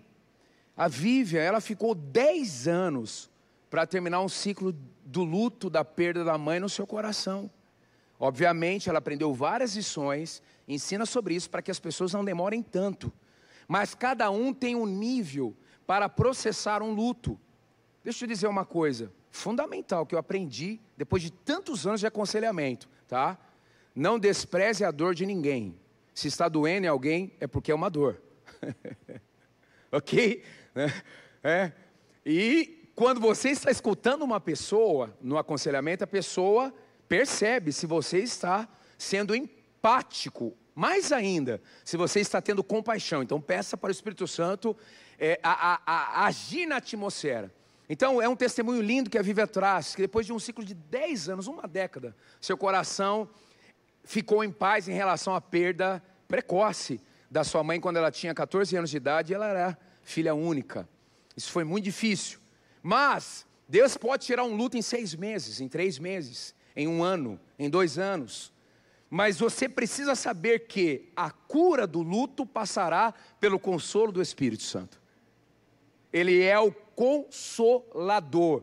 A 0.77 0.89
Vivian, 0.89 1.43
ela 1.43 1.61
ficou 1.61 1.95
10 1.95 2.67
anos 2.69 3.31
para 3.69 3.87
terminar 3.87 4.21
um 4.21 4.29
ciclo 4.29 4.75
do 5.05 5.25
luto 5.25 5.69
da 5.69 5.85
perda 5.85 6.25
da 6.25 6.39
mãe 6.39 6.59
no 6.59 6.69
seu 6.69 6.87
coração. 6.87 7.51
Obviamente, 8.19 8.89
ela 8.89 8.99
aprendeu 8.99 9.35
várias 9.35 9.77
lições, 9.77 10.43
ensina 10.67 11.05
sobre 11.05 11.35
isso 11.35 11.51
para 11.51 11.61
que 11.61 11.71
as 11.71 11.81
pessoas 11.81 12.13
não 12.13 12.25
demorem 12.25 12.63
tanto 12.63 13.13
mas 13.73 13.95
cada 13.95 14.31
um 14.31 14.53
tem 14.53 14.77
um 14.77 14.85
nível 14.85 15.57
para 15.87 16.07
processar 16.09 16.83
um 16.83 16.93
luto. 16.93 17.41
Deixa 18.05 18.25
eu 18.25 18.29
dizer 18.29 18.47
uma 18.47 18.67
coisa 18.67 19.11
fundamental 19.31 20.05
que 20.05 20.15
eu 20.15 20.19
aprendi 20.19 20.79
depois 20.95 21.23
de 21.23 21.33
tantos 21.33 21.87
anos 21.87 22.01
de 22.01 22.07
aconselhamento, 22.07 22.87
tá? 23.13 23.39
Não 23.95 24.19
despreze 24.19 24.87
a 24.87 24.91
dor 24.91 25.15
de 25.15 25.27
ninguém. 25.27 25.79
Se 26.15 26.29
está 26.29 26.49
doendo 26.49 26.87
em 26.87 26.89
alguém, 26.89 27.31
é 27.39 27.47
porque 27.47 27.71
é 27.71 27.75
uma 27.75 27.91
dor. 27.91 28.23
ok? 29.93 30.43
É. 30.75 30.93
é. 31.45 31.73
E 32.25 32.91
quando 32.95 33.21
você 33.21 33.51
está 33.51 33.71
escutando 33.71 34.23
uma 34.23 34.41
pessoa 34.41 35.15
no 35.21 35.37
aconselhamento, 35.37 36.03
a 36.03 36.07
pessoa 36.07 36.73
percebe 37.07 37.71
se 37.71 37.85
você 37.85 38.21
está 38.21 38.67
sendo 38.97 39.35
empático 39.35 40.57
mais 40.75 41.13
ainda, 41.13 41.61
se 41.85 41.99
você 41.99 42.21
está 42.21 42.41
tendo 42.41 42.65
compaixão, 42.65 43.23
então 43.23 43.43
peça 43.43 43.77
para 43.77 43.89
o 43.89 43.93
Espírito 43.93 44.27
Santo 44.27 44.75
é, 45.19 45.39
a, 45.43 45.75
a, 45.75 45.81
a, 45.85 46.27
agir 46.29 46.65
na 46.65 46.77
atmosfera. 46.77 47.53
Então 47.89 48.23
é 48.23 48.29
um 48.29 48.37
testemunho 48.37 48.81
lindo 48.81 49.11
que 49.11 49.19
a 49.19 49.23
Vivi 49.23 49.47
traz, 49.47 49.95
que 49.95 50.03
depois 50.03 50.25
de 50.25 50.33
um 50.33 50.39
ciclo 50.39 50.65
de 50.65 50.75
10 50.75 51.29
anos, 51.29 51.47
uma 51.47 51.67
década, 51.67 52.17
seu 52.41 52.57
coração 52.57 53.29
ficou 54.05 54.43
em 54.43 54.51
paz 54.51 54.89
em 54.89 54.93
relação 54.93 55.35
à 55.35 55.41
perda 55.41 56.03
precoce 56.27 57.01
da 57.31 57.45
sua 57.45 57.63
mãe 57.63 57.81
quando 57.81 57.97
ela 57.97 58.11
tinha 58.11 58.35
14 58.35 58.77
anos 58.77 58.91
de 58.91 58.97
idade 58.97 59.33
e 59.33 59.35
ela 59.35 59.47
era 59.47 59.79
filha 60.03 60.35
única. 60.35 60.89
Isso 61.37 61.51
foi 61.51 61.65
muito 61.65 61.85
difícil. 61.85 62.39
Mas 62.83 63.47
Deus 63.69 63.97
pode 63.97 64.27
tirar 64.27 64.45
um 64.45 64.55
luto 64.55 64.77
em 64.77 64.83
seis 64.83 65.15
meses, 65.15 65.61
em 65.61 65.69
três 65.69 65.99
meses, 65.99 66.55
em 66.77 66.89
um 66.89 67.03
ano, 67.03 67.39
em 67.59 67.71
dois 67.71 67.99
anos. 67.99 68.53
Mas 69.09 69.39
você 69.39 69.69
precisa 69.69 70.15
saber 70.15 70.61
que 70.61 71.11
a 71.15 71.31
cura 71.31 71.87
do 71.87 72.01
luto 72.01 72.47
passará 72.47 73.13
pelo 73.39 73.59
consolo 73.59 74.11
do 74.11 74.23
Espírito 74.23 74.63
Santo. 74.63 75.02
Ele 76.13 76.43
é 76.43 76.59
o 76.59 76.73
consolador. 76.73 78.63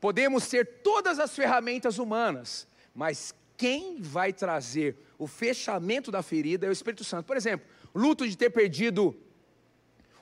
Podemos 0.00 0.48
ter 0.48 0.82
todas 0.82 1.18
as 1.18 1.34
ferramentas 1.34 1.98
humanas, 1.98 2.66
mas 2.94 3.34
quem 3.56 4.00
vai 4.00 4.32
trazer 4.32 4.96
o 5.18 5.26
fechamento 5.26 6.10
da 6.10 6.22
ferida 6.22 6.66
é 6.66 6.68
o 6.68 6.72
Espírito 6.72 7.04
Santo. 7.04 7.26
Por 7.26 7.36
exemplo, 7.36 7.66
luto 7.94 8.28
de 8.28 8.36
ter 8.36 8.50
perdido 8.50 9.16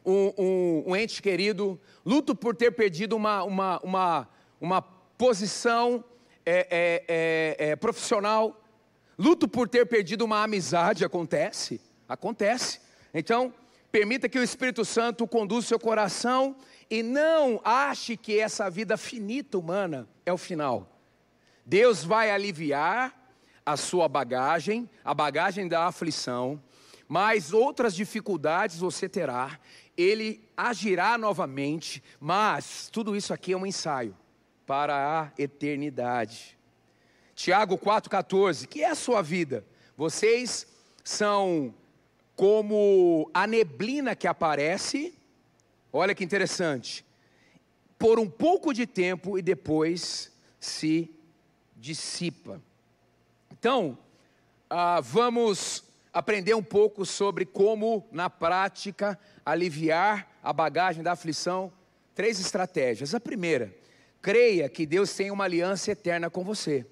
um, 0.04 0.32
um, 0.38 0.84
um 0.88 0.96
ente 0.96 1.22
querido, 1.22 1.80
luto 2.04 2.34
por 2.34 2.56
ter 2.56 2.72
perdido 2.72 3.14
uma, 3.14 3.42
uma, 3.44 3.80
uma, 3.80 4.28
uma 4.60 4.82
posição 4.82 6.04
é, 6.44 6.66
é, 6.70 7.04
é, 7.08 7.70
é 7.70 7.76
profissional 7.76 8.60
Luto 9.18 9.48
por 9.48 9.68
ter 9.68 9.84
perdido 9.84 10.24
uma 10.24 10.44
amizade 10.44 11.04
acontece, 11.04 11.80
acontece. 12.08 12.80
Então, 13.12 13.52
permita 13.90 14.28
que 14.28 14.38
o 14.38 14.42
Espírito 14.42 14.84
Santo 14.84 15.26
conduza 15.26 15.66
o 15.66 15.68
seu 15.68 15.78
coração 15.78 16.56
e 16.90 17.02
não 17.02 17.60
ache 17.64 18.16
que 18.16 18.38
essa 18.38 18.70
vida 18.70 18.96
finita 18.96 19.58
humana 19.58 20.08
é 20.24 20.32
o 20.32 20.38
final. 20.38 20.98
Deus 21.64 22.04
vai 22.04 22.30
aliviar 22.30 23.14
a 23.64 23.76
sua 23.76 24.08
bagagem, 24.08 24.88
a 25.04 25.12
bagagem 25.12 25.68
da 25.68 25.86
aflição, 25.86 26.62
mas 27.06 27.52
outras 27.52 27.94
dificuldades 27.94 28.78
você 28.78 29.08
terá. 29.08 29.58
Ele 29.96 30.42
agirá 30.56 31.18
novamente, 31.18 32.02
mas 32.18 32.88
tudo 32.90 33.16
isso 33.16 33.34
aqui 33.34 33.52
é 33.52 33.56
um 33.56 33.66
ensaio 33.66 34.16
para 34.66 35.20
a 35.20 35.32
eternidade. 35.42 36.58
Tiago 37.34 37.78
4,14, 37.78 38.66
que 38.66 38.82
é 38.82 38.90
a 38.90 38.94
sua 38.94 39.22
vida? 39.22 39.64
Vocês 39.96 40.66
são 41.04 41.74
como 42.38 43.28
a 43.34 43.48
neblina 43.48 44.14
que 44.14 44.28
aparece, 44.28 45.12
olha 45.92 46.14
que 46.14 46.22
interessante, 46.22 47.04
por 47.98 48.16
um 48.20 48.30
pouco 48.30 48.72
de 48.72 48.86
tempo 48.86 49.36
e 49.36 49.42
depois 49.42 50.30
se 50.60 51.10
dissipa. 51.74 52.62
Então, 53.50 53.98
ah, 54.70 55.00
vamos 55.00 55.82
aprender 56.12 56.54
um 56.54 56.62
pouco 56.62 57.04
sobre 57.04 57.44
como, 57.44 58.06
na 58.12 58.30
prática, 58.30 59.18
aliviar 59.44 60.38
a 60.40 60.52
bagagem 60.52 61.02
da 61.02 61.12
aflição. 61.12 61.72
Três 62.14 62.38
estratégias. 62.38 63.16
A 63.16 63.20
primeira, 63.20 63.74
creia 64.22 64.68
que 64.68 64.86
Deus 64.86 65.12
tem 65.12 65.32
uma 65.32 65.42
aliança 65.42 65.90
eterna 65.90 66.30
com 66.30 66.44
você. 66.44 66.86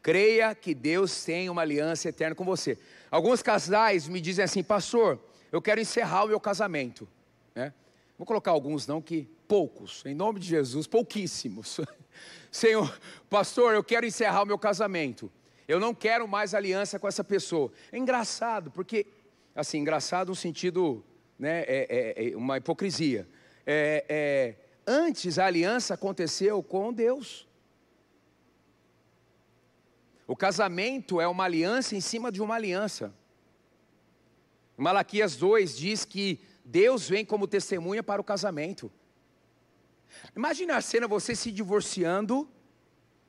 Creia 0.00 0.54
que 0.54 0.72
Deus 0.72 1.24
tem 1.24 1.50
uma 1.50 1.62
aliança 1.62 2.10
eterna 2.10 2.36
com 2.36 2.44
você. 2.44 2.78
Alguns 3.14 3.44
casais 3.44 4.08
me 4.08 4.20
dizem 4.20 4.44
assim, 4.44 4.60
pastor, 4.60 5.20
eu 5.52 5.62
quero 5.62 5.80
encerrar 5.80 6.24
o 6.24 6.26
meu 6.26 6.40
casamento. 6.40 7.06
Né? 7.54 7.72
Vou 8.18 8.26
colocar 8.26 8.50
alguns, 8.50 8.88
não 8.88 9.00
que 9.00 9.28
poucos, 9.46 10.02
em 10.04 10.16
nome 10.16 10.40
de 10.40 10.48
Jesus, 10.48 10.88
pouquíssimos. 10.88 11.80
Senhor, 12.50 12.92
pastor, 13.30 13.72
eu 13.72 13.84
quero 13.84 14.04
encerrar 14.04 14.42
o 14.42 14.46
meu 14.46 14.58
casamento. 14.58 15.30
Eu 15.68 15.78
não 15.78 15.94
quero 15.94 16.26
mais 16.26 16.54
aliança 16.54 16.98
com 16.98 17.06
essa 17.06 17.22
pessoa. 17.22 17.70
É 17.92 17.98
engraçado, 17.98 18.72
porque, 18.72 19.06
assim, 19.54 19.78
engraçado 19.78 20.30
no 20.30 20.34
sentido, 20.34 21.04
né, 21.38 21.60
é, 21.68 22.14
é, 22.16 22.30
é 22.32 22.36
uma 22.36 22.56
hipocrisia. 22.56 23.28
É, 23.64 24.04
é, 24.08 24.54
antes 24.84 25.38
a 25.38 25.46
aliança 25.46 25.94
aconteceu 25.94 26.60
com 26.64 26.92
Deus. 26.92 27.46
O 30.26 30.34
casamento 30.34 31.20
é 31.20 31.28
uma 31.28 31.44
aliança 31.44 31.94
em 31.94 32.00
cima 32.00 32.32
de 32.32 32.40
uma 32.40 32.54
aliança. 32.54 33.14
Malaquias 34.76 35.36
2 35.36 35.76
diz 35.76 36.04
que 36.04 36.40
Deus 36.64 37.08
vem 37.08 37.24
como 37.24 37.46
testemunha 37.46 38.02
para 38.02 38.20
o 38.20 38.24
casamento. 38.24 38.90
Imagine 40.34 40.72
a 40.72 40.80
cena 40.80 41.06
você 41.06 41.36
se 41.36 41.52
divorciando 41.52 42.48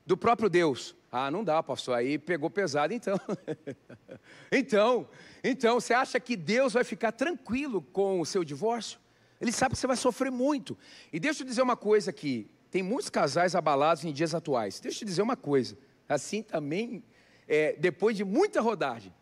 do 0.06 0.16
próprio 0.16 0.50
Deus. 0.50 0.96
Ah, 1.12 1.30
não 1.30 1.44
dá, 1.44 1.62
pastor, 1.62 1.96
aí 1.96 2.18
pegou 2.18 2.50
pesado 2.50 2.94
então. 2.94 3.20
então, 4.52 5.08
então, 5.44 5.80
você 5.80 5.94
acha 5.94 6.20
que 6.20 6.36
Deus 6.36 6.74
vai 6.74 6.84
ficar 6.84 7.12
tranquilo 7.12 7.82
com 7.82 8.22
o 8.22 8.26
seu 8.26 8.44
divórcio? 8.44 9.00
Ele 9.40 9.52
sabe 9.52 9.76
que 9.76 9.82
você 9.82 9.88
vai 9.88 9.98
sofrer 9.98 10.32
muito. 10.32 10.78
E 11.12 11.20
deixa 11.20 11.44
eu 11.44 11.48
dizer 11.48 11.62
uma 11.62 11.76
coisa 11.76 12.10
aqui: 12.10 12.50
tem 12.72 12.82
muitos 12.82 13.10
casais 13.10 13.56
abalados 13.56 14.04
em 14.06 14.14
dias 14.14 14.34
atuais. 14.34 14.80
Deixa 14.80 15.04
eu 15.04 15.08
dizer 15.08 15.22
uma 15.22 15.36
coisa 15.36 15.78
assim 16.08 16.42
também, 16.42 17.04
é, 17.48 17.74
depois 17.74 18.16
de 18.16 18.24
muita 18.24 18.62
rodagem. 18.62 19.14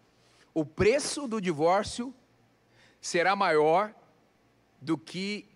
o 0.54 0.63
preço 0.63 1.28
do 1.28 1.41
divórcio 1.41 2.13
será 3.02 3.36
maior 3.36 3.93
do 4.80 4.98
que 4.98 5.48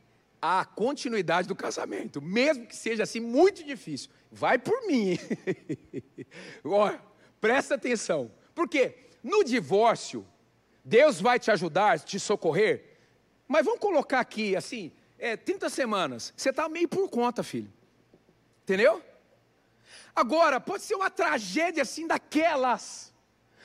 a 0.42 0.66
continuidade 0.66 1.48
do 1.48 1.56
casamento, 1.56 2.22
mesmo 2.22 2.66
que 2.66 2.76
seja 2.76 3.04
assim 3.04 3.20
muito 3.20 3.64
difícil. 3.64 4.10
Vai 4.32 4.58
por 4.58 4.88
mim. 4.88 5.18
Olha, 6.64 7.02
presta 7.40 7.76
atenção. 7.76 8.32
Por 8.56 8.68
quê? 8.68 8.96
No 9.24 9.44
divórcio, 9.44 10.26
Deus 10.84 11.20
vai 11.20 11.40
te 11.40 11.52
ajudar, 11.52 12.00
te 12.00 12.20
socorrer. 12.20 12.98
Mas 13.48 13.66
vamos 13.66 13.80
colocar 13.80 14.20
aqui, 14.20 14.56
assim, 14.56 14.92
é, 15.18 15.36
30 15.36 15.70
semanas. 15.70 16.34
Você 16.36 16.50
está 16.50 16.68
meio 16.68 16.88
por 16.88 17.10
conta, 17.10 17.44
filho. 17.44 17.72
Entendeu? 18.64 19.02
Agora, 20.16 20.60
pode 20.60 20.84
ser 20.84 20.96
uma 20.96 21.10
tragédia 21.10 21.84
assim 21.84 22.08
daquelas. 22.08 23.14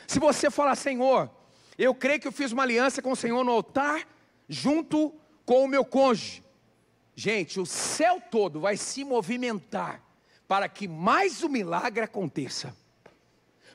Se 0.06 0.18
você 0.18 0.50
falar, 0.50 0.74
Senhor, 0.76 1.30
eu 1.78 1.94
creio 1.94 2.20
que 2.20 2.28
eu 2.28 2.32
fiz 2.32 2.52
uma 2.52 2.62
aliança 2.62 3.00
com 3.00 3.12
o 3.12 3.16
Senhor 3.16 3.44
no 3.44 3.52
altar, 3.52 4.06
junto 4.48 5.14
com 5.44 5.64
o 5.64 5.68
meu 5.68 5.84
cônjuge. 5.84 6.42
Gente, 7.14 7.60
o 7.60 7.66
céu 7.66 8.20
todo 8.30 8.60
vai 8.60 8.76
se 8.76 9.04
movimentar 9.04 10.02
para 10.46 10.68
que 10.68 10.86
mais 10.86 11.42
um 11.42 11.48
milagre 11.48 12.04
aconteça. 12.04 12.76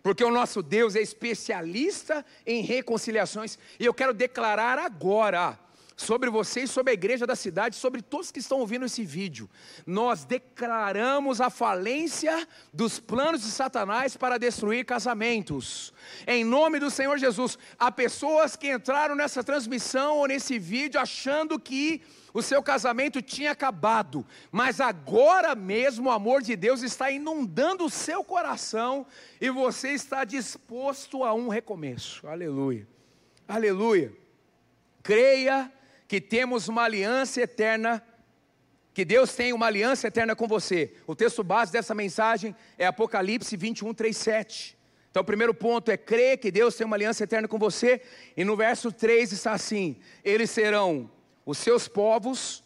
Porque 0.04 0.24
o 0.24 0.32
nosso 0.32 0.62
Deus 0.62 0.96
é 0.96 1.02
especialista 1.02 2.26
em 2.46 2.62
reconciliações, 2.62 3.58
e 3.80 3.86
eu 3.86 3.94
quero 3.94 4.14
declarar 4.14 4.80
agora 4.80 5.60
sobre 5.98 6.30
você 6.30 6.62
e 6.62 6.68
sobre 6.68 6.92
a 6.92 6.94
igreja 6.94 7.26
da 7.26 7.36
cidade, 7.36 7.76
sobre 7.76 8.04
todos 8.04 8.32
que 8.32 8.40
estão 8.40 8.60
ouvindo 8.60 8.86
esse 8.86 9.04
vídeo. 9.04 9.50
Nós 9.86 10.24
declaramos 10.24 11.42
a 11.42 11.50
falência 11.50 12.48
dos 12.72 13.00
planos 13.00 13.42
de 13.42 13.48
Satanás 13.48 14.16
para 14.16 14.38
destruir 14.38 14.86
casamentos. 14.86 15.92
Em 16.28 16.46
nome 16.46 16.80
do 16.80 16.92
Senhor 16.92 17.18
Jesus, 17.18 17.58
há 17.80 17.92
pessoas 17.92 18.56
que 18.56 18.72
entraram 18.72 19.16
nessa 19.16 19.44
transmissão 19.44 20.18
ou 20.18 20.28
nesse 20.28 20.60
vídeo 20.60 21.02
achando 21.02 21.60
que 21.60 22.04
o 22.32 22.44
seu 22.44 22.62
casamento 22.62 23.20
tinha 23.20 23.52
acabado, 23.52 24.24
mas 24.52 24.80
agora 24.80 25.56
mesmo 25.56 26.10
o 26.10 26.12
amor 26.12 26.44
de 26.44 26.56
Deus 26.56 26.84
está 26.84 27.10
inundando 27.10 27.84
o 27.86 27.90
seu 27.90 28.24
coração 28.24 29.08
e 29.42 29.50
você 29.50 29.90
está 29.90 30.24
disposto 30.24 31.24
a 31.24 31.34
um 31.34 31.48
recomeço. 31.48 32.28
Aleluia. 32.28 32.88
Aleluia. 33.48 34.14
Creia 35.02 35.72
que 36.08 36.22
temos 36.22 36.68
uma 36.68 36.84
aliança 36.84 37.42
eterna, 37.42 38.02
que 38.94 39.04
Deus 39.04 39.36
tem 39.36 39.52
uma 39.54 39.66
aliança 39.66 40.08
eterna 40.08 40.36
com 40.36 40.48
você. 40.48 40.94
O 41.06 41.16
texto 41.16 41.44
base 41.44 41.72
dessa 41.72 41.94
mensagem 41.94 42.56
é 42.78 42.88
Apocalipse 42.88 43.56
21, 43.58 43.94
3, 43.94 44.16
7. 44.16 44.78
Então, 45.12 45.22
o 45.22 45.26
primeiro 45.26 45.54
ponto 45.54 45.90
é 45.90 45.98
crer 45.98 46.38
que 46.38 46.52
Deus 46.52 46.76
tem 46.76 46.86
uma 46.86 46.96
aliança 46.96 47.24
eterna 47.24 47.48
com 47.48 47.58
você, 47.58 48.02
e 48.36 48.44
no 48.44 48.56
verso 48.56 48.92
3 48.92 49.32
está 49.32 49.52
assim: 49.52 49.98
eles 50.24 50.50
serão 50.50 51.10
os 51.46 51.58
seus 51.58 51.88
povos, 51.88 52.64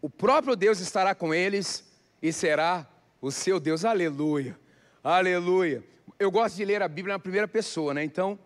o 0.00 0.10
próprio 0.10 0.56
Deus 0.56 0.80
estará 0.80 1.14
com 1.14 1.32
eles, 1.32 1.84
e 2.20 2.32
será 2.32 2.88
o 3.20 3.30
seu 3.30 3.60
Deus. 3.60 3.84
Aleluia, 3.84 4.58
aleluia. 5.02 5.84
Eu 6.18 6.30
gosto 6.30 6.56
de 6.56 6.64
ler 6.64 6.82
a 6.82 6.88
Bíblia 6.88 7.14
na 7.14 7.18
primeira 7.18 7.48
pessoa, 7.48 7.94
né? 7.94 8.02
Então, 8.04 8.38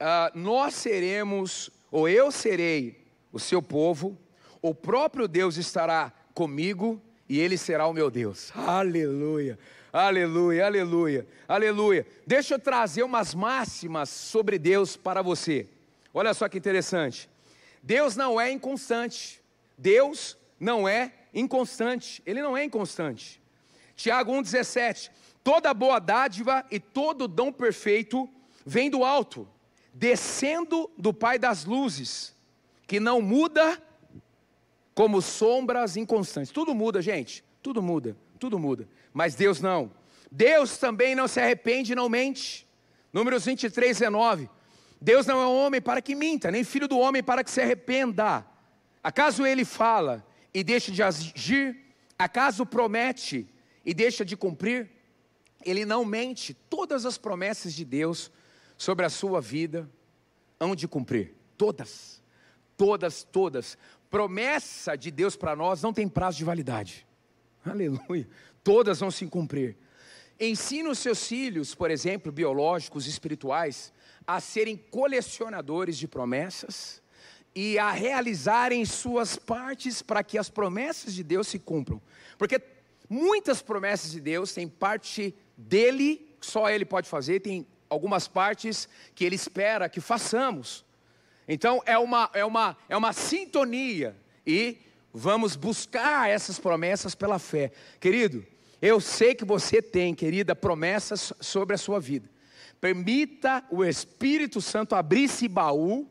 uh, 0.00 0.36
nós 0.36 0.74
seremos, 0.74 1.70
ou 1.90 2.08
eu 2.08 2.30
serei, 2.30 3.03
o 3.34 3.38
seu 3.40 3.60
povo, 3.60 4.16
o 4.62 4.72
próprio 4.72 5.26
Deus 5.26 5.56
estará 5.56 6.12
comigo 6.32 7.02
e 7.28 7.40
ele 7.40 7.58
será 7.58 7.84
o 7.88 7.92
meu 7.92 8.08
Deus. 8.08 8.52
Aleluia. 8.54 9.58
Aleluia, 9.92 10.66
aleluia, 10.66 11.26
aleluia. 11.48 12.06
Deixa 12.24 12.54
eu 12.54 12.58
trazer 12.60 13.02
umas 13.02 13.34
máximas 13.34 14.08
sobre 14.08 14.56
Deus 14.56 14.96
para 14.96 15.20
você. 15.20 15.66
Olha 16.12 16.32
só 16.32 16.48
que 16.48 16.58
interessante. 16.58 17.28
Deus 17.82 18.14
não 18.14 18.40
é 18.40 18.52
inconstante. 18.52 19.42
Deus 19.76 20.38
não 20.58 20.88
é 20.88 21.12
inconstante. 21.34 22.22
Ele 22.24 22.40
não 22.40 22.56
é 22.56 22.62
inconstante. 22.62 23.42
Tiago 23.96 24.32
1,17: 24.32 25.10
Toda 25.42 25.74
boa 25.74 25.98
dádiva 25.98 26.64
e 26.70 26.78
todo 26.78 27.26
dom 27.26 27.52
perfeito 27.52 28.28
vem 28.64 28.88
do 28.88 29.04
alto, 29.04 29.48
descendo 29.92 30.88
do 30.96 31.12
Pai 31.12 31.36
das 31.36 31.64
luzes 31.64 32.34
que 32.86 33.00
não 33.00 33.20
muda 33.20 33.82
como 34.94 35.20
sombras 35.20 35.96
inconstantes. 35.96 36.52
Tudo 36.52 36.74
muda, 36.74 37.02
gente. 37.02 37.44
Tudo 37.62 37.82
muda, 37.82 38.16
tudo 38.38 38.58
muda. 38.58 38.88
Mas 39.12 39.34
Deus 39.34 39.60
não. 39.60 39.90
Deus 40.30 40.78
também 40.78 41.14
não 41.14 41.26
se 41.26 41.40
arrepende 41.40 41.92
e 41.92 41.96
não 41.96 42.08
mente. 42.08 42.68
Números 43.12 43.44
23, 43.44 43.98
19. 43.98 44.50
Deus 45.00 45.26
não 45.26 45.40
é 45.40 45.46
homem 45.46 45.80
para 45.80 46.00
que 46.00 46.14
minta, 46.14 46.50
nem 46.50 46.64
filho 46.64 46.88
do 46.88 46.98
homem 46.98 47.22
para 47.22 47.44
que 47.44 47.50
se 47.50 47.60
arrependa. 47.60 48.44
Acaso 49.02 49.46
ele 49.46 49.64
fala 49.64 50.26
e 50.52 50.64
deixa 50.64 50.90
de 50.90 51.02
agir? 51.02 51.78
Acaso 52.18 52.64
promete 52.64 53.46
e 53.84 53.92
deixa 53.92 54.24
de 54.24 54.36
cumprir? 54.36 54.90
Ele 55.64 55.84
não 55.84 56.04
mente. 56.04 56.54
Todas 56.54 57.04
as 57.04 57.18
promessas 57.18 57.74
de 57.74 57.84
Deus 57.84 58.30
sobre 58.76 59.04
a 59.04 59.10
sua 59.10 59.40
vida 59.40 59.88
hão 60.58 60.74
de 60.74 60.88
cumprir. 60.88 61.34
Todas. 61.56 62.23
Todas, 62.76 63.22
todas. 63.24 63.78
Promessa 64.10 64.96
de 64.96 65.10
Deus 65.10 65.36
para 65.36 65.56
nós 65.56 65.82
não 65.82 65.92
tem 65.92 66.08
prazo 66.08 66.38
de 66.38 66.44
validade. 66.44 67.06
Aleluia. 67.64 68.28
Todas 68.62 69.00
vão 69.00 69.10
se 69.10 69.26
cumprir. 69.26 69.76
Ensina 70.38 70.90
os 70.90 70.98
seus 70.98 71.26
filhos, 71.26 71.74
por 71.74 71.90
exemplo, 71.90 72.32
biológicos, 72.32 73.06
espirituais, 73.06 73.92
a 74.26 74.40
serem 74.40 74.76
colecionadores 74.76 75.96
de 75.96 76.08
promessas 76.08 77.02
e 77.54 77.78
a 77.78 77.92
realizarem 77.92 78.84
suas 78.84 79.36
partes 79.36 80.02
para 80.02 80.24
que 80.24 80.36
as 80.36 80.50
promessas 80.50 81.14
de 81.14 81.22
Deus 81.22 81.46
se 81.46 81.58
cumpram. 81.58 82.02
Porque 82.36 82.60
muitas 83.08 83.62
promessas 83.62 84.10
de 84.10 84.20
Deus 84.20 84.52
têm 84.52 84.66
parte 84.66 85.34
dele, 85.56 86.34
só 86.40 86.68
ele 86.68 86.84
pode 86.84 87.08
fazer, 87.08 87.40
tem 87.40 87.64
algumas 87.88 88.26
partes 88.26 88.88
que 89.14 89.24
ele 89.24 89.36
espera 89.36 89.88
que 89.88 90.00
façamos. 90.00 90.83
Então 91.46 91.82
é 91.84 91.98
uma, 91.98 92.30
é 92.32 92.44
uma, 92.44 92.76
é 92.88 92.96
uma 92.96 93.12
sintonia 93.12 94.16
e 94.46 94.78
vamos 95.12 95.56
buscar 95.56 96.28
essas 96.28 96.58
promessas 96.58 97.14
pela 97.14 97.38
fé. 97.38 97.70
Querido, 98.00 98.44
eu 98.80 99.00
sei 99.00 99.34
que 99.34 99.44
você 99.44 99.80
tem, 99.80 100.14
querida, 100.14 100.54
promessas 100.54 101.32
sobre 101.40 101.74
a 101.74 101.78
sua 101.78 102.00
vida. 102.00 102.28
Permita 102.80 103.64
o 103.70 103.84
Espírito 103.84 104.60
Santo 104.60 104.94
abrir 104.94 105.24
esse 105.24 105.48
baú 105.48 106.08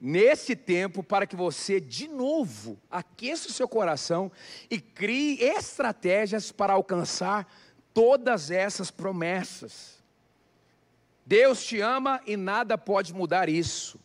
nesse 0.00 0.56
tempo 0.56 1.02
para 1.02 1.26
que 1.26 1.36
você 1.36 1.78
de 1.80 2.08
novo 2.08 2.80
aqueça 2.90 3.48
o 3.48 3.52
seu 3.52 3.68
coração 3.68 4.32
e 4.70 4.80
crie 4.80 5.42
estratégias 5.42 6.50
para 6.50 6.72
alcançar 6.72 7.52
todas 7.92 8.50
essas 8.50 8.90
promessas. 8.90 9.99
Deus 11.30 11.64
te 11.64 11.80
ama 11.80 12.20
e 12.26 12.36
nada 12.36 12.76
pode 12.76 13.14
mudar 13.14 13.48
isso. 13.48 14.00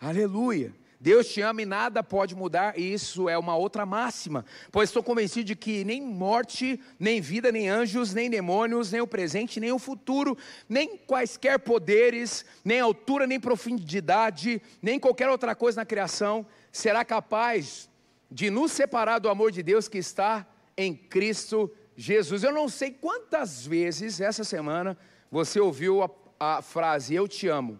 Aleluia. 0.00 0.74
Deus 0.98 1.28
te 1.28 1.40
ama 1.40 1.62
e 1.62 1.64
nada 1.64 2.02
pode 2.02 2.34
mudar, 2.34 2.76
e 2.76 2.92
isso 2.92 3.28
é 3.28 3.38
uma 3.38 3.54
outra 3.54 3.86
máxima, 3.86 4.44
pois 4.72 4.88
estou 4.88 5.00
convencido 5.00 5.44
de 5.44 5.54
que 5.54 5.84
nem 5.84 6.02
morte, 6.02 6.80
nem 6.98 7.20
vida, 7.20 7.52
nem 7.52 7.68
anjos, 7.68 8.12
nem 8.12 8.28
demônios, 8.28 8.90
nem 8.90 9.00
o 9.00 9.06
presente, 9.06 9.60
nem 9.60 9.70
o 9.70 9.78
futuro, 9.78 10.36
nem 10.68 10.96
quaisquer 10.96 11.60
poderes, 11.60 12.44
nem 12.64 12.80
altura, 12.80 13.28
nem 13.28 13.38
profundidade, 13.38 14.60
nem 14.82 14.98
qualquer 14.98 15.30
outra 15.30 15.54
coisa 15.54 15.82
na 15.82 15.86
criação 15.86 16.44
será 16.72 17.04
capaz 17.04 17.88
de 18.28 18.50
nos 18.50 18.72
separar 18.72 19.20
do 19.20 19.28
amor 19.28 19.52
de 19.52 19.62
Deus 19.62 19.86
que 19.86 19.98
está 19.98 20.44
em 20.76 20.96
Cristo 20.96 21.70
Jesus. 21.96 22.42
Eu 22.42 22.52
não 22.52 22.68
sei 22.68 22.90
quantas 22.90 23.64
vezes 23.64 24.20
essa 24.20 24.42
semana 24.42 24.98
você 25.30 25.60
ouviu 25.60 26.02
a 26.02 26.08
a 26.38 26.62
frase 26.62 27.14
eu 27.14 27.26
te 27.26 27.48
amo. 27.48 27.78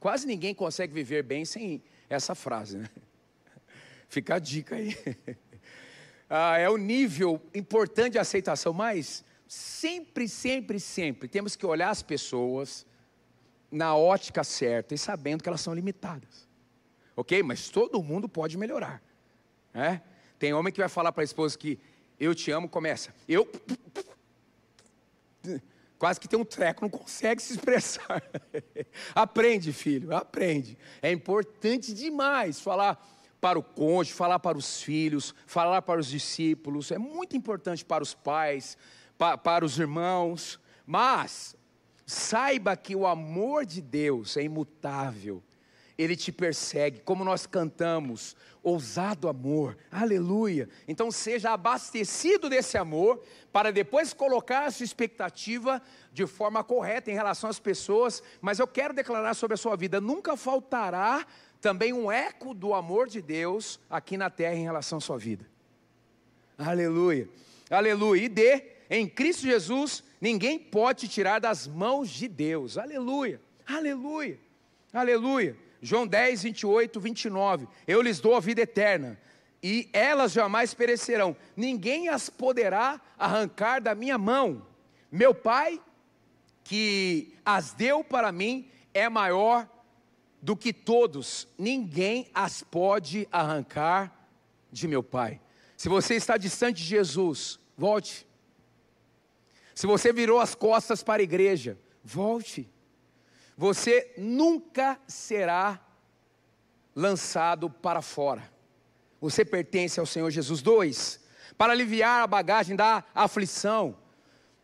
Quase 0.00 0.26
ninguém 0.26 0.54
consegue 0.54 0.92
viver 0.92 1.22
bem 1.22 1.44
sem 1.44 1.82
essa 2.08 2.34
frase, 2.34 2.78
né? 2.78 2.88
Fica 4.08 4.36
a 4.36 4.38
dica 4.38 4.76
aí. 4.76 4.96
Ah, 6.34 6.56
é 6.56 6.66
o 6.66 6.78
nível 6.78 7.38
importante 7.54 8.12
de 8.12 8.18
aceitação, 8.18 8.72
mas 8.72 9.22
sempre, 9.46 10.26
sempre, 10.26 10.80
sempre 10.80 11.28
temos 11.28 11.54
que 11.54 11.66
olhar 11.66 11.90
as 11.90 12.02
pessoas 12.02 12.86
na 13.70 13.94
ótica 13.94 14.42
certa 14.42 14.94
e 14.94 14.98
sabendo 14.98 15.42
que 15.42 15.48
elas 15.50 15.60
são 15.60 15.74
limitadas. 15.74 16.48
Ok? 17.14 17.42
Mas 17.42 17.68
todo 17.68 18.02
mundo 18.02 18.30
pode 18.30 18.56
melhorar. 18.56 19.02
Né? 19.74 20.00
Tem 20.38 20.54
homem 20.54 20.72
que 20.72 20.80
vai 20.80 20.88
falar 20.88 21.12
para 21.12 21.22
a 21.22 21.24
esposa 21.24 21.58
que 21.58 21.78
eu 22.18 22.34
te 22.34 22.50
amo, 22.50 22.66
começa. 22.66 23.14
Eu 23.28 23.46
quase 26.02 26.18
que 26.18 26.26
tem 26.26 26.36
um 26.36 26.44
treco, 26.44 26.82
não 26.82 26.90
consegue 26.90 27.40
se 27.40 27.52
expressar. 27.52 28.20
aprende, 29.14 29.72
filho, 29.72 30.12
aprende. 30.12 30.76
É 31.00 31.12
importante 31.12 31.94
demais 31.94 32.60
falar 32.60 33.00
para 33.40 33.56
o 33.56 33.62
cônjuge, 33.62 34.12
falar 34.12 34.40
para 34.40 34.58
os 34.58 34.82
filhos, 34.82 35.32
falar 35.46 35.80
para 35.80 36.00
os 36.00 36.08
discípulos. 36.08 36.90
É 36.90 36.98
muito 36.98 37.36
importante 37.36 37.84
para 37.84 38.02
os 38.02 38.14
pais, 38.14 38.76
pa, 39.16 39.38
para 39.38 39.64
os 39.64 39.78
irmãos. 39.78 40.58
Mas 40.84 41.54
Saiba 42.04 42.76
que 42.76 42.96
o 42.96 43.06
amor 43.06 43.64
de 43.64 43.80
Deus 43.80 44.36
é 44.36 44.42
imutável, 44.42 45.42
ele 45.96 46.16
te 46.16 46.32
persegue, 46.32 47.00
como 47.00 47.24
nós 47.24 47.46
cantamos, 47.46 48.36
ousado 48.62 49.28
amor, 49.28 49.76
aleluia. 49.90 50.68
Então 50.86 51.10
seja 51.10 51.50
abastecido 51.50 52.48
desse 52.48 52.78
amor, 52.78 53.22
para 53.52 53.70
depois 53.70 54.14
colocar 54.14 54.66
a 54.66 54.70
sua 54.70 54.84
expectativa 54.84 55.82
de 56.12 56.26
forma 56.26 56.62
correta 56.62 57.10
em 57.10 57.14
relação 57.14 57.50
às 57.50 57.58
pessoas, 57.58 58.22
mas 58.40 58.58
eu 58.58 58.66
quero 58.66 58.94
declarar 58.94 59.34
sobre 59.34 59.54
a 59.54 59.58
sua 59.58 59.76
vida: 59.76 60.00
nunca 60.00 60.36
faltará 60.36 61.26
também 61.60 61.92
um 61.92 62.10
eco 62.10 62.54
do 62.54 62.74
amor 62.74 63.08
de 63.08 63.20
Deus 63.20 63.78
aqui 63.90 64.16
na 64.16 64.30
terra 64.30 64.54
em 64.54 64.64
relação 64.64 64.98
à 64.98 65.00
sua 65.00 65.18
vida. 65.18 65.46
Aleluia, 66.56 67.28
aleluia. 67.70 68.22
E 68.22 68.28
D, 68.28 68.64
em 68.88 69.08
Cristo 69.08 69.42
Jesus, 69.42 70.02
ninguém 70.20 70.58
pode 70.58 71.00
te 71.00 71.08
tirar 71.08 71.40
das 71.40 71.66
mãos 71.66 72.08
de 72.10 72.28
Deus. 72.28 72.78
Aleluia, 72.78 73.40
aleluia, 73.66 74.38
aleluia. 74.92 75.56
João 75.82 76.06
10, 76.06 76.44
28, 76.44 77.00
29. 77.00 77.68
Eu 77.86 78.00
lhes 78.00 78.20
dou 78.20 78.36
a 78.36 78.40
vida 78.40 78.62
eterna, 78.62 79.18
e 79.60 79.90
elas 79.92 80.32
jamais 80.32 80.72
perecerão, 80.72 81.36
ninguém 81.56 82.08
as 82.08 82.30
poderá 82.30 83.00
arrancar 83.18 83.80
da 83.80 83.94
minha 83.94 84.16
mão. 84.16 84.64
Meu 85.10 85.34
Pai, 85.34 85.80
que 86.64 87.34
as 87.44 87.74
deu 87.74 88.02
para 88.04 88.30
mim, 88.30 88.70
é 88.94 89.08
maior 89.08 89.68
do 90.40 90.56
que 90.56 90.72
todos, 90.72 91.46
ninguém 91.58 92.28
as 92.32 92.62
pode 92.62 93.28
arrancar 93.30 94.26
de 94.70 94.88
meu 94.88 95.02
Pai. 95.02 95.40
Se 95.76 95.88
você 95.88 96.14
está 96.14 96.36
distante 96.36 96.78
de 96.78 96.88
Jesus, 96.88 97.58
volte. 97.76 98.26
Se 99.74 99.86
você 99.86 100.12
virou 100.12 100.40
as 100.40 100.54
costas 100.54 101.02
para 101.02 101.22
a 101.22 101.24
igreja, 101.24 101.78
volte. 102.04 102.71
Você 103.56 104.12
nunca 104.16 104.98
será 105.06 105.80
lançado 106.94 107.70
para 107.70 108.02
fora. 108.02 108.42
Você 109.20 109.44
pertence 109.44 110.00
ao 110.00 110.06
Senhor 110.06 110.30
Jesus. 110.30 110.62
Dois, 110.62 111.20
para 111.56 111.72
aliviar 111.72 112.22
a 112.22 112.26
bagagem 112.26 112.74
da 112.74 113.04
aflição, 113.14 113.96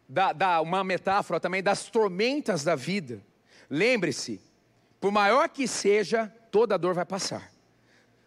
da, 0.09 0.33
da, 0.33 0.61
uma 0.61 0.83
metáfora 0.83 1.38
também 1.38 1.62
das 1.62 1.85
tormentas 1.85 2.64
da 2.64 2.74
vida. 2.74 3.22
Lembre-se, 3.68 4.40
por 5.01 5.12
maior 5.12 5.48
que 5.48 5.68
seja, 5.68 6.33
toda 6.51 6.79
dor 6.79 6.94
vai 6.94 7.05
passar. 7.05 7.53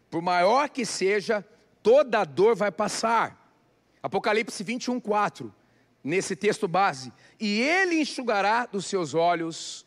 Por 0.09 0.21
maior 0.21 0.69
que 0.69 0.85
seja, 0.85 1.45
toda 1.81 2.23
dor 2.23 2.55
vai 2.55 2.71
passar. 2.71 3.37
Apocalipse 4.03 4.63
21, 4.63 4.99
4, 4.99 5.53
nesse 6.03 6.35
texto 6.35 6.67
base. 6.67 7.11
E 7.39 7.61
ele 7.61 8.01
enxugará 8.01 8.65
dos 8.65 8.85
seus 8.85 9.13
olhos 9.13 9.85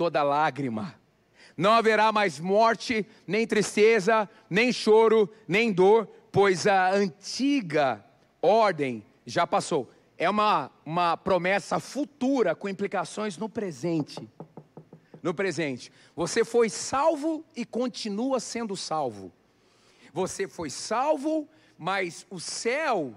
toda 0.00 0.22
lágrima. 0.22 0.98
Não 1.54 1.72
haverá 1.72 2.10
mais 2.10 2.40
morte, 2.40 3.06
nem 3.26 3.46
tristeza, 3.46 4.26
nem 4.48 4.72
choro, 4.72 5.30
nem 5.46 5.70
dor, 5.70 6.08
pois 6.32 6.66
a 6.66 6.90
antiga 6.90 8.02
ordem 8.40 9.04
já 9.26 9.46
passou. 9.46 9.90
É 10.16 10.30
uma, 10.30 10.70
uma 10.86 11.18
promessa 11.18 11.78
futura 11.78 12.54
com 12.54 12.66
implicações 12.66 13.36
no 13.36 13.46
presente. 13.46 14.26
No 15.22 15.34
presente. 15.34 15.92
Você 16.16 16.46
foi 16.46 16.70
salvo 16.70 17.44
e 17.54 17.66
continua 17.66 18.40
sendo 18.40 18.74
salvo. 18.78 19.30
Você 20.14 20.48
foi 20.48 20.70
salvo, 20.70 21.46
mas 21.76 22.26
o 22.30 22.40
céu 22.40 23.14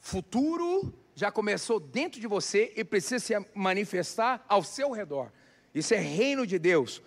futuro 0.00 0.94
já 1.12 1.32
começou 1.32 1.80
dentro 1.80 2.20
de 2.20 2.28
você 2.28 2.72
e 2.76 2.84
precisa 2.84 3.18
se 3.18 3.34
manifestar 3.52 4.46
ao 4.48 4.62
seu 4.62 4.92
redor. 4.92 5.32
Isso 5.78 5.94
é 5.94 5.98
reino 5.98 6.46
de 6.46 6.58
Deus. 6.58 7.02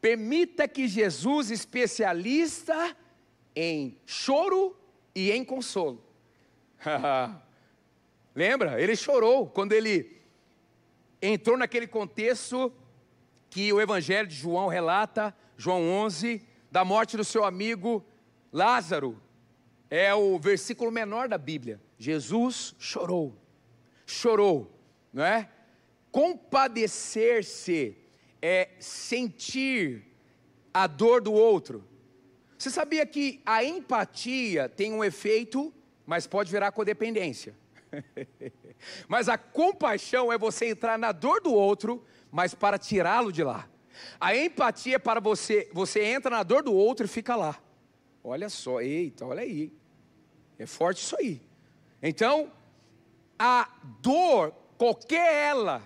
Permita 0.00 0.66
que 0.66 0.88
Jesus, 0.88 1.50
especialista 1.50 2.96
em 3.54 3.98
choro 4.06 4.76
e 5.14 5.30
em 5.30 5.44
consolo. 5.44 6.02
Lembra? 8.34 8.80
Ele 8.80 8.96
chorou 8.96 9.46
quando 9.46 9.72
ele 9.72 10.20
entrou 11.20 11.56
naquele 11.56 11.86
contexto 11.86 12.72
que 13.50 13.72
o 13.72 13.80
Evangelho 13.80 14.28
de 14.28 14.34
João 14.34 14.68
relata, 14.68 15.36
João 15.56 15.82
11, 15.82 16.42
da 16.70 16.84
morte 16.84 17.16
do 17.16 17.24
seu 17.24 17.44
amigo 17.44 18.04
Lázaro. 18.52 19.20
É 19.90 20.14
o 20.14 20.38
versículo 20.38 20.90
menor 20.90 21.28
da 21.28 21.36
Bíblia. 21.36 21.80
Jesus 21.98 22.74
chorou. 22.78 23.36
Chorou, 24.06 24.72
não 25.12 25.24
é? 25.24 25.50
Compadecer-se 26.10 27.99
é 28.42 28.70
sentir 28.78 30.04
a 30.72 30.86
dor 30.86 31.20
do 31.20 31.32
outro. 31.32 31.84
Você 32.58 32.70
sabia 32.70 33.06
que 33.06 33.40
a 33.44 33.64
empatia 33.64 34.68
tem 34.68 34.92
um 34.92 35.02
efeito, 35.02 35.72
mas 36.06 36.26
pode 36.26 36.50
virar 36.50 36.72
codependência. 36.72 37.54
mas 39.08 39.28
a 39.28 39.38
compaixão 39.38 40.32
é 40.32 40.38
você 40.38 40.66
entrar 40.66 40.98
na 40.98 41.12
dor 41.12 41.40
do 41.40 41.52
outro, 41.52 42.04
mas 42.30 42.54
para 42.54 42.78
tirá-lo 42.78 43.32
de 43.32 43.42
lá. 43.42 43.68
A 44.20 44.36
empatia 44.36 44.96
é 44.96 44.98
para 44.98 45.20
você, 45.20 45.68
você 45.72 46.04
entra 46.04 46.30
na 46.30 46.42
dor 46.42 46.62
do 46.62 46.74
outro 46.74 47.06
e 47.06 47.08
fica 47.08 47.34
lá. 47.36 47.58
Olha 48.22 48.48
só, 48.48 48.80
eita, 48.80 49.24
olha 49.26 49.42
aí. 49.42 49.72
É 50.58 50.66
forte 50.66 51.02
isso 51.02 51.16
aí. 51.18 51.40
Então, 52.02 52.52
a 53.38 53.70
dor, 54.02 54.52
qualquer 54.76 55.48
ela 55.48 55.82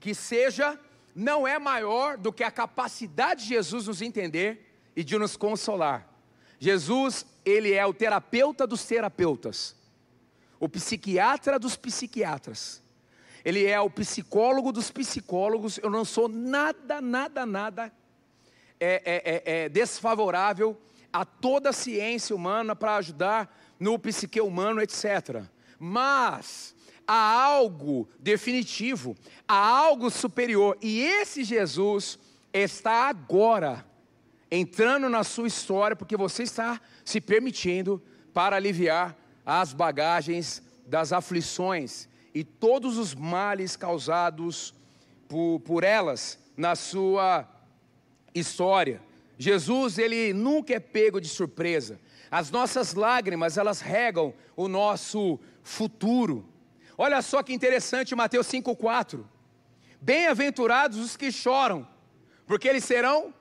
que 0.00 0.14
seja, 0.14 0.78
não 1.14 1.46
é 1.46 1.58
maior 1.58 2.16
do 2.16 2.32
que 2.32 2.44
a 2.44 2.50
capacidade 2.50 3.42
de 3.42 3.48
Jesus 3.48 3.86
nos 3.86 4.02
entender 4.02 4.74
e 4.94 5.02
de 5.02 5.18
nos 5.18 5.36
consolar. 5.36 6.08
Jesus, 6.58 7.24
ele 7.44 7.72
é 7.72 7.84
o 7.86 7.94
terapeuta 7.94 8.66
dos 8.66 8.84
terapeutas, 8.84 9.76
o 10.58 10.68
psiquiatra 10.68 11.58
dos 11.58 11.76
psiquiatras, 11.76 12.82
ele 13.44 13.64
é 13.64 13.80
o 13.80 13.88
psicólogo 13.88 14.72
dos 14.72 14.90
psicólogos. 14.90 15.78
Eu 15.78 15.90
não 15.90 16.04
sou 16.04 16.28
nada, 16.28 17.00
nada, 17.00 17.46
nada 17.46 17.92
é, 18.80 19.02
é, 19.04 19.52
é, 19.52 19.64
é 19.64 19.68
desfavorável 19.68 20.78
a 21.12 21.24
toda 21.24 21.70
a 21.70 21.72
ciência 21.72 22.34
humana 22.34 22.76
para 22.76 22.96
ajudar 22.96 23.56
no 23.78 23.98
psique 23.98 24.40
humano, 24.40 24.80
etc. 24.80 25.44
Mas 25.78 26.74
há 27.08 27.42
algo 27.42 28.06
definitivo, 28.20 29.16
há 29.48 29.56
algo 29.56 30.10
superior, 30.10 30.76
e 30.82 31.00
esse 31.00 31.42
Jesus 31.42 32.18
está 32.52 33.08
agora 33.08 33.86
entrando 34.50 35.08
na 35.08 35.24
sua 35.24 35.48
história, 35.48 35.96
porque 35.96 36.16
você 36.16 36.42
está 36.42 36.78
se 37.04 37.20
permitindo 37.20 38.02
para 38.34 38.56
aliviar 38.56 39.16
as 39.44 39.72
bagagens 39.72 40.62
das 40.86 41.12
aflições 41.12 42.08
e 42.34 42.44
todos 42.44 42.98
os 42.98 43.14
males 43.14 43.74
causados 43.74 44.74
por, 45.26 45.60
por 45.60 45.84
elas 45.84 46.38
na 46.56 46.74
sua 46.74 47.48
história. 48.34 49.00
Jesus, 49.38 49.98
ele 49.98 50.32
nunca 50.32 50.74
é 50.74 50.80
pego 50.80 51.20
de 51.20 51.28
surpresa. 51.28 52.00
As 52.30 52.50
nossas 52.50 52.94
lágrimas, 52.94 53.56
elas 53.56 53.80
regam 53.80 54.34
o 54.56 54.68
nosso 54.68 55.38
futuro. 55.62 56.46
Olha 57.00 57.22
só 57.22 57.44
que 57.44 57.52
interessante 57.52 58.16
Mateus 58.16 58.48
5,4. 58.48 59.24
Bem-aventurados 60.00 60.98
os 60.98 61.16
que 61.16 61.30
choram, 61.30 61.86
porque 62.44 62.66
eles 62.66 62.82
serão 62.82 63.32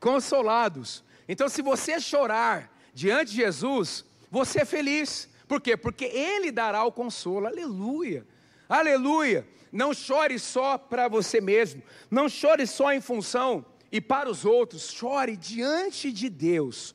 consolados. 0.00 1.04
Então, 1.28 1.46
se 1.46 1.60
você 1.60 2.00
chorar 2.00 2.74
diante 2.94 3.32
de 3.32 3.36
Jesus, 3.36 4.04
você 4.30 4.62
é 4.62 4.64
feliz. 4.64 5.28
Por 5.46 5.60
quê? 5.60 5.76
Porque 5.76 6.06
Ele 6.06 6.50
dará 6.50 6.84
o 6.84 6.90
consolo. 6.90 7.46
Aleluia. 7.46 8.26
Aleluia. 8.66 9.46
Não 9.70 9.92
chore 9.92 10.38
só 10.38 10.78
para 10.78 11.06
você 11.06 11.38
mesmo. 11.38 11.82
Não 12.10 12.30
chore 12.30 12.66
só 12.66 12.92
em 12.92 13.00
função 13.00 13.64
e 13.90 14.00
para 14.00 14.30
os 14.30 14.46
outros. 14.46 14.90
Chore 14.90 15.36
diante 15.36 16.10
de 16.10 16.30
Deus. 16.30 16.94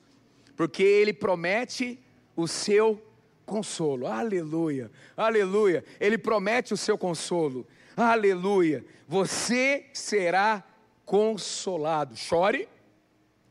Porque 0.56 0.82
Ele 0.82 1.14
promete 1.14 2.00
o 2.36 2.48
seu 2.48 3.07
consolo. 3.48 4.06
Aleluia, 4.06 4.92
aleluia. 5.16 5.84
Ele 6.00 6.18
promete 6.18 6.74
o 6.74 6.78
seu 6.78 6.98
consolo. 6.98 7.66
Aleluia. 7.96 8.86
Você 9.08 9.86
será 9.94 10.64
consolado. 11.06 12.16
Chore, 12.16 12.68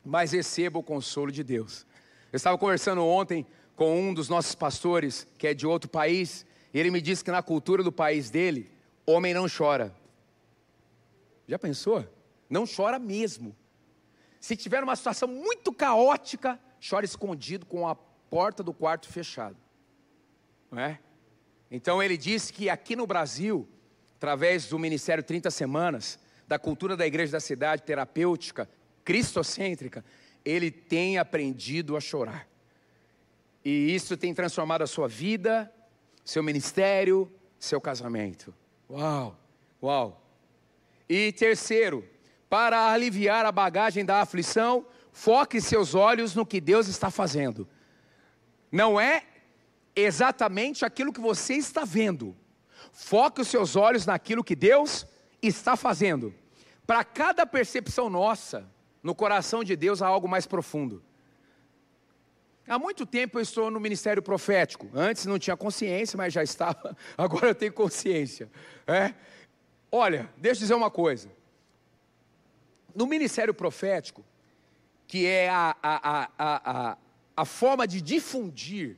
mas 0.05 0.31
receba 0.31 0.79
o 0.79 0.83
consolo 0.83 1.33
de 1.33 1.43
Deus. 1.43 1.85
Eu 2.31 2.37
estava 2.37 2.57
conversando 2.59 3.05
ontem 3.05 3.45
com 3.75 3.99
um 3.99 4.15
dos 4.15 4.29
nossos 4.29 4.55
pastores, 4.55 5.27
que 5.37 5.49
é 5.49 5.55
de 5.55 5.67
outro 5.67 5.91
país, 5.91 6.47
e 6.73 6.79
ele 6.79 6.91
me 6.91 7.01
disse 7.01 7.25
que 7.25 7.31
na 7.31 7.43
cultura 7.43 7.83
do 7.83 7.91
país 7.91 8.31
dele, 8.31 8.71
homem 9.07 9.35
não 9.35 9.47
chora. 9.49 9.95
Já 11.49 11.59
pensou? 11.59 12.07
Não 12.49 12.65
chora 12.67 12.99
mesmo. 12.99 13.57
Se 14.41 14.57
tiver 14.57 14.83
uma 14.83 14.95
situação 14.95 15.27
muito 15.27 15.73
caótica, 15.73 16.61
chora 16.89 17.05
escondido 17.05 17.65
com 17.67 17.89
a 17.89 17.95
porta 17.95 18.63
do 18.63 18.73
quarto 18.73 19.09
fechado 19.09 19.57
não 20.71 20.81
é? 20.81 20.99
Então 21.71 22.03
ele 22.03 22.17
disse 22.17 22.53
que 22.53 22.69
aqui 22.71 22.95
no 22.95 23.07
Brasil 23.07 23.69
através 24.17 24.67
do 24.67 24.79
Ministério 24.79 25.23
30 25.23 25.51
Semanas, 25.51 26.19
da 26.49 26.59
cultura 26.59 26.97
da 26.97 27.07
igreja 27.07 27.33
da 27.33 27.41
cidade, 27.41 27.83
terapêutica, 27.83 28.69
cristocêntrica, 29.05 30.05
ele 30.45 30.71
tem 30.71 31.19
aprendido 31.19 31.97
a 31.97 32.01
chorar. 32.01 32.49
E 33.65 33.95
isso 33.95 34.17
tem 34.17 34.33
transformado 34.33 34.83
a 34.83 34.87
sua 34.87 35.07
vida, 35.07 35.71
seu 36.25 36.43
ministério, 36.43 37.31
seu 37.59 37.81
casamento. 37.81 38.55
Uau, 38.89 39.39
uau. 39.83 40.23
E 41.09 41.33
terceiro, 41.33 42.05
para 42.49 42.91
aliviar 42.91 43.45
a 43.45 43.53
bagagem 43.53 44.05
da 44.05 44.21
aflição, 44.23 44.87
foque 45.13 45.61
seus 45.61 45.95
olhos 45.95 46.35
no 46.35 46.47
que 46.47 46.61
Deus 46.61 46.89
está 46.89 47.11
fazendo. 47.11 47.69
Não 48.73 49.01
é 49.01 49.25
exatamente 49.97 50.85
aquilo 50.85 51.13
que 51.13 51.21
você 51.21 51.55
está 51.55 51.85
vendo. 51.85 52.37
Foque 52.93 53.41
os 53.41 53.49
seus 53.49 53.75
olhos 53.75 54.05
naquilo 54.05 54.45
que 54.45 54.55
Deus 54.55 55.07
está 55.43 55.75
fazendo. 55.75 56.35
Para 56.87 57.03
cada 57.03 57.47
percepção 57.47 58.11
nossa, 58.11 58.71
no 59.03 59.15
coração 59.15 59.65
de 59.65 59.75
Deus 59.75 60.03
há 60.03 60.07
algo 60.07 60.29
mais 60.29 60.47
profundo. 60.47 61.03
Há 62.69 62.79
muito 62.79 63.07
tempo 63.07 63.39
eu 63.39 63.43
estou 63.43 63.71
no 63.71 63.79
ministério 63.79 64.23
profético. 64.23 64.91
Antes 64.93 65.25
não 65.25 65.39
tinha 65.39 65.57
consciência, 65.57 66.17
mas 66.17 66.33
já 66.33 66.43
estava. 66.43 66.97
Agora 67.17 67.49
eu 67.49 67.55
tenho 67.55 67.73
consciência. 67.73 68.51
É? 68.87 69.15
Olha, 69.91 70.29
deixa 70.37 70.59
eu 70.59 70.63
dizer 70.63 70.75
uma 70.75 70.91
coisa. 70.91 71.31
No 72.95 73.07
ministério 73.07 73.55
profético, 73.55 74.25
que 75.07 75.27
é 75.27 75.49
a, 75.49 75.77
a, 75.81 76.11
a, 76.11 76.31
a, 76.39 76.99
a 77.37 77.45
forma 77.45 77.87
de 77.87 78.01
difundir 78.01 78.97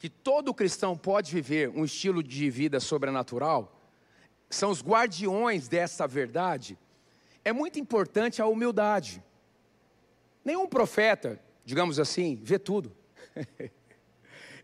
que 0.00 0.08
todo 0.08 0.54
cristão 0.54 0.96
pode 0.96 1.30
viver 1.30 1.68
um 1.68 1.84
estilo 1.84 2.22
de 2.22 2.48
vida 2.48 2.80
sobrenatural, 2.80 3.78
são 4.48 4.70
os 4.70 4.82
guardiões 4.82 5.68
dessa 5.68 6.06
verdade, 6.08 6.78
é 7.44 7.52
muito 7.52 7.78
importante 7.78 8.40
a 8.40 8.46
humildade. 8.46 9.22
Nenhum 10.42 10.66
profeta, 10.66 11.38
digamos 11.66 12.00
assim, 12.00 12.40
vê 12.42 12.58
tudo. 12.58 12.96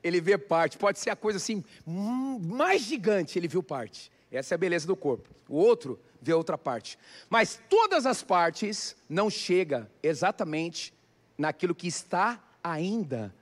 ele 0.02 0.22
vê 0.22 0.38
parte, 0.38 0.78
pode 0.78 0.98
ser 0.98 1.10
a 1.10 1.16
coisa 1.16 1.36
assim 1.36 1.62
mais 1.84 2.80
gigante, 2.80 3.38
ele 3.38 3.46
viu 3.46 3.62
parte. 3.62 4.10
Essa 4.32 4.54
é 4.54 4.56
a 4.56 4.58
beleza 4.58 4.86
do 4.86 4.96
corpo. 4.96 5.28
O 5.50 5.56
outro 5.56 6.00
vê 6.20 6.32
outra 6.32 6.56
parte. 6.56 6.98
Mas 7.28 7.60
todas 7.68 8.06
as 8.06 8.22
partes 8.22 8.96
não 9.06 9.28
chega 9.28 9.90
exatamente 10.02 10.94
naquilo 11.36 11.74
que 11.74 11.86
está 11.86 12.42
ainda 12.64 13.34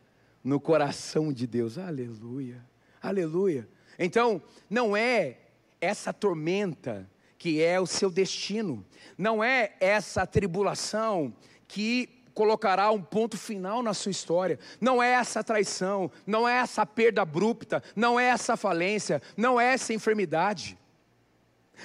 no 0.44 0.60
coração 0.60 1.32
de 1.32 1.46
Deus. 1.46 1.78
Aleluia. 1.78 2.62
Aleluia. 3.02 3.66
Então, 3.98 4.40
não 4.70 4.96
é 4.96 5.38
essa 5.80 6.12
tormenta 6.12 7.10
que 7.38 7.62
é 7.62 7.80
o 7.80 7.86
seu 7.86 8.10
destino, 8.10 8.86
não 9.18 9.42
é 9.42 9.74
essa 9.80 10.26
tribulação 10.26 11.34
que 11.66 12.08
colocará 12.32 12.90
um 12.90 13.02
ponto 13.02 13.36
final 13.36 13.82
na 13.82 13.94
sua 13.94 14.10
história. 14.10 14.58
Não 14.80 15.02
é 15.02 15.12
essa 15.12 15.44
traição, 15.44 16.10
não 16.26 16.48
é 16.48 16.58
essa 16.58 16.84
perda 16.84 17.22
abrupta, 17.22 17.82
não 17.94 18.18
é 18.18 18.26
essa 18.26 18.56
falência, 18.56 19.22
não 19.36 19.60
é 19.60 19.74
essa 19.74 19.92
enfermidade. 19.92 20.78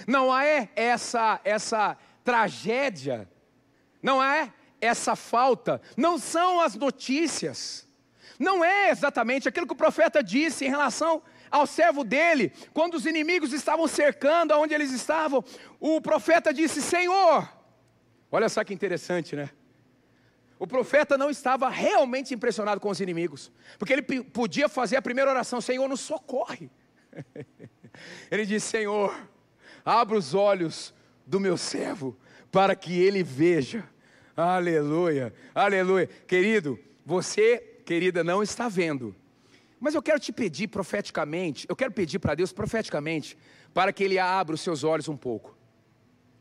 Não 0.08 0.36
é 0.36 0.70
essa 0.76 1.42
essa 1.44 1.98
tragédia. 2.24 3.30
Não 4.02 4.24
é 4.24 4.54
essa 4.80 5.16
falta, 5.16 5.82
não 5.98 6.18
são 6.18 6.62
as 6.62 6.76
notícias. 6.76 7.89
Não 8.40 8.64
é 8.64 8.90
exatamente 8.90 9.50
aquilo 9.50 9.68
que 9.68 9.74
o 9.74 9.76
profeta 9.76 10.24
disse 10.24 10.66
em 10.66 10.70
relação 10.70 11.22
ao 11.52 11.68
servo 11.68 12.06
dele, 12.06 12.54
quando 12.74 12.94
os 12.94 13.06
inimigos 13.06 13.52
estavam 13.52 13.86
cercando 13.86 14.54
aonde 14.54 14.74
eles 14.74 14.94
estavam, 14.94 15.44
o 15.78 16.00
profeta 16.00 16.54
disse: 16.54 16.82
Senhor, 16.82 17.52
olha 18.32 18.48
só 18.48 18.64
que 18.64 18.74
interessante, 18.74 19.36
né? 19.36 19.50
O 20.58 20.66
profeta 20.66 21.18
não 21.18 21.30
estava 21.30 21.70
realmente 21.70 22.34
impressionado 22.34 22.80
com 22.80 22.90
os 22.90 23.02
inimigos, 23.02 23.52
porque 23.78 23.94
ele 23.94 24.02
podia 24.24 24.70
fazer 24.70 24.96
a 24.96 25.02
primeira 25.02 25.30
oração: 25.30 25.60
Senhor, 25.60 25.88
nos 25.90 26.00
socorre. 26.00 26.72
ele 28.32 28.46
disse: 28.46 28.68
Senhor, 28.68 29.14
abra 29.84 30.18
os 30.18 30.34
olhos 30.34 30.94
do 31.26 31.42
meu 31.42 31.58
servo, 31.58 32.18
para 32.52 32.74
que 32.74 33.02
ele 33.02 33.22
veja. 33.22 33.84
Aleluia, 34.36 35.34
aleluia. 35.54 36.08
Querido, 36.26 36.80
você, 37.06 37.79
querida, 37.90 38.24
não 38.24 38.44
está 38.44 38.70
vendo, 38.70 39.16
mas 39.80 39.96
eu 39.96 40.02
quero 40.04 40.20
te 40.20 40.32
pedir 40.32 40.68
profeticamente, 40.68 41.66
eu 41.68 41.76
quero 41.76 41.92
pedir 41.92 42.20
para 42.20 42.36
Deus 42.36 42.54
profeticamente, 42.54 43.36
para 43.74 43.92
que 43.92 44.04
Ele 44.04 44.20
abra 44.20 44.54
os 44.54 44.62
seus 44.62 44.84
olhos 44.84 45.08
um 45.08 45.18
pouco, 45.18 45.58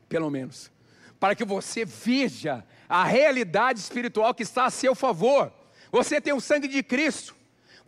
pelo 0.07 0.29
menos, 0.29 0.71
para 1.19 1.33
que 1.33 1.43
você 1.43 1.83
veja 1.85 2.63
a 2.87 3.03
realidade 3.03 3.79
espiritual 3.79 4.31
que 4.35 4.43
está 4.43 4.65
a 4.65 4.69
seu 4.69 4.93
favor. 4.93 5.51
Você 5.91 6.21
tem 6.21 6.33
o 6.33 6.39
sangue 6.39 6.67
de 6.67 6.83
Cristo, 6.83 7.35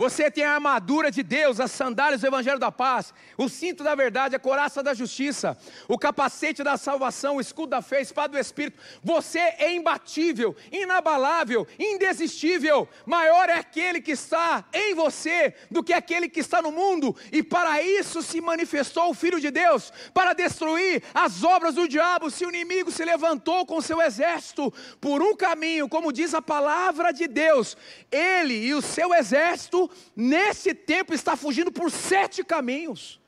você 0.02 0.32
tem 0.32 0.44
a 0.44 0.56
armadura 0.56 1.12
de 1.12 1.22
Deus, 1.22 1.60
as 1.60 1.70
sandálias 1.70 2.22
do 2.22 2.26
Evangelho 2.26 2.58
da 2.58 2.72
Paz, 2.72 3.14
o 3.38 3.48
cinto 3.48 3.84
da 3.84 3.94
verdade, 3.94 4.36
a 4.36 4.40
coraça 4.40 4.82
da 4.82 4.96
justiça, 4.96 5.56
o 5.88 5.96
capacete 5.96 6.64
da 6.64 6.76
salvação, 6.76 7.36
o 7.36 7.40
escudo 7.40 7.70
da 7.70 7.84
fé, 7.84 7.98
a 7.98 8.02
espada 8.02 8.30
do 8.30 8.40
Espírito. 8.40 8.80
Você 9.04 9.38
é 9.38 9.72
imbatível, 9.72 10.56
inabalável, 10.72 11.68
indesistível. 11.78 12.90
Maior 13.06 13.48
é 13.48 13.60
aquele 13.60 14.02
que 14.02 14.14
está 14.14 14.66
em 14.74 14.96
você 14.96 15.54
do 15.70 15.84
que 15.84 15.94
aquele 15.94 16.28
que 16.28 16.40
está 16.40 16.64
no 16.64 16.72
mundo. 16.72 17.16
E 17.32 17.44
para 17.44 17.80
isso 17.84 18.24
se 18.24 18.42
manifestou 18.42 19.12
o 19.12 19.14
Filho 19.14 19.40
de 19.40 19.52
Deus 19.52 19.94
para 20.16 20.34
destruir 20.34 21.04
as 21.14 21.44
obras 21.44 21.76
do 21.76 21.88
diabo. 21.88 22.32
Se 22.32 22.44
o 22.44 22.50
inimigo 22.50 22.92
se 22.92 23.06
levantou 23.06 23.68
com 23.68 23.80
seu 23.80 24.02
exército 24.02 24.74
por 25.00 25.22
um 25.22 25.36
caminho, 25.36 25.88
como 25.88 26.12
diz 26.12 26.34
a 26.34 26.42
palavra 26.42 27.12
de 27.12 27.28
Deus, 27.28 27.78
ele 28.12 28.56
e 28.56 28.74
o 28.74 28.82
seu 28.82 29.14
exército 29.14 29.91
nesse 30.16 30.74
tempo, 30.74 31.14
está 31.14 31.36
fugindo 31.36 31.72
por 31.72 31.92
sete 31.92 32.44
caminhos. 32.44 33.20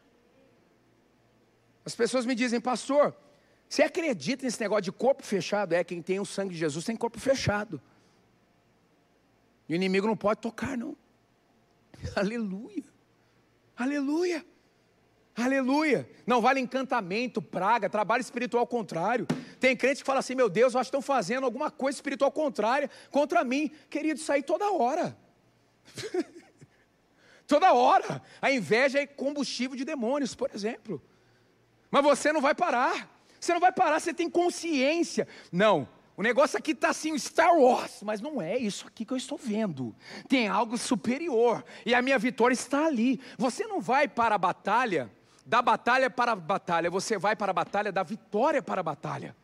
As 1.85 1.95
pessoas 1.95 2.25
me 2.25 2.33
dizem, 2.33 2.61
pastor, 2.61 3.15
você 3.67 3.83
acredita 3.83 4.45
nesse 4.45 4.61
negócio 4.61 4.83
de 4.83 4.91
corpo 4.91 5.23
fechado? 5.23 5.73
É, 5.73 5.83
quem 5.83 6.01
tem 6.01 6.19
o 6.19 6.25
sangue 6.25 6.53
de 6.53 6.59
Jesus 6.59 6.85
tem 6.85 6.95
corpo 6.95 7.19
fechado. 7.19 7.81
E 9.67 9.73
o 9.73 9.75
inimigo 9.75 10.07
não 10.07 10.15
pode 10.15 10.41
tocar, 10.41 10.77
não. 10.77 10.95
Aleluia. 12.15 12.83
Aleluia. 13.75 14.45
Aleluia. 15.35 16.07
Não 16.27 16.39
vale 16.39 16.59
encantamento, 16.59 17.41
praga, 17.41 17.89
trabalho 17.89 18.21
espiritual 18.21 18.67
contrário. 18.67 19.25
Tem 19.59 19.75
crente 19.75 20.01
que 20.01 20.05
fala 20.05 20.19
assim: 20.19 20.35
meu 20.35 20.47
Deus, 20.47 20.73
eu 20.73 20.79
acho 20.79 20.91
que 20.91 20.95
estão 20.95 21.01
fazendo 21.01 21.43
alguma 21.43 21.71
coisa 21.71 21.97
espiritual 21.97 22.31
contrária 22.31 22.89
contra 23.09 23.43
mim. 23.43 23.71
Querido, 23.89 24.21
aí 24.29 24.43
toda 24.43 24.71
hora. 24.71 25.17
Toda 27.47 27.73
hora. 27.73 28.21
A 28.41 28.51
inveja 28.51 28.99
é 28.99 29.05
combustível 29.05 29.75
de 29.75 29.85
demônios, 29.85 30.35
por 30.35 30.49
exemplo. 30.53 31.01
Mas 31.91 32.03
você 32.03 32.31
não 32.31 32.41
vai 32.41 32.55
parar. 32.55 33.09
Você 33.39 33.53
não 33.53 33.59
vai 33.59 33.71
parar, 33.71 33.99
você 33.99 34.13
tem 34.13 34.29
consciência. 34.29 35.27
Não, 35.51 35.87
o 36.15 36.21
negócio 36.21 36.57
aqui 36.57 36.71
está 36.71 36.89
assim, 36.89 37.17
Star 37.17 37.57
Wars, 37.57 38.03
mas 38.03 38.21
não 38.21 38.41
é 38.41 38.57
isso 38.57 38.87
aqui 38.87 39.03
que 39.03 39.11
eu 39.11 39.17
estou 39.17 39.37
vendo. 39.37 39.95
Tem 40.29 40.47
algo 40.47 40.77
superior. 40.77 41.65
E 41.85 41.93
a 41.93 42.01
minha 42.01 42.19
vitória 42.19 42.53
está 42.53 42.85
ali. 42.85 43.19
Você 43.37 43.65
não 43.65 43.81
vai 43.81 44.07
para 44.07 44.35
a 44.35 44.37
batalha, 44.37 45.11
da 45.45 45.61
batalha 45.61 46.09
para 46.09 46.33
a 46.33 46.35
batalha. 46.35 46.89
Você 46.89 47.17
vai 47.17 47.35
para 47.35 47.49
a 47.49 47.53
batalha, 47.53 47.91
da 47.91 48.03
vitória 48.03 48.61
para 48.61 48.81
a 48.81 48.83
batalha. 48.83 49.35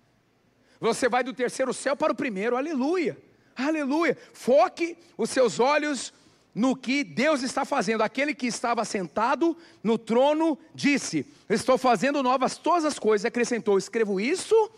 Você 0.79 1.09
vai 1.09 1.23
do 1.23 1.33
terceiro 1.33 1.73
céu 1.73 1.95
para 1.95 2.13
o 2.13 2.15
primeiro. 2.15 2.55
Aleluia. 2.55 3.17
Aleluia. 3.55 4.17
Foque 4.31 4.97
os 5.17 5.29
seus 5.31 5.59
olhos 5.59 6.13
no 6.59 6.75
que 6.75 7.05
Deus 7.05 7.41
está 7.41 7.63
fazendo. 7.63 8.01
Aquele 8.01 8.35
que 8.35 8.45
estava 8.45 8.83
sentado 8.83 9.55
no 9.81 9.97
trono 9.97 10.59
disse: 10.75 11.25
Estou 11.49 11.77
fazendo 11.77 12.21
novas 12.21 12.57
todas 12.57 12.83
as 12.83 12.99
coisas. 12.99 13.23
Acrescentou: 13.23 13.77
Escrevo 13.77 14.19
isso, 14.19 14.69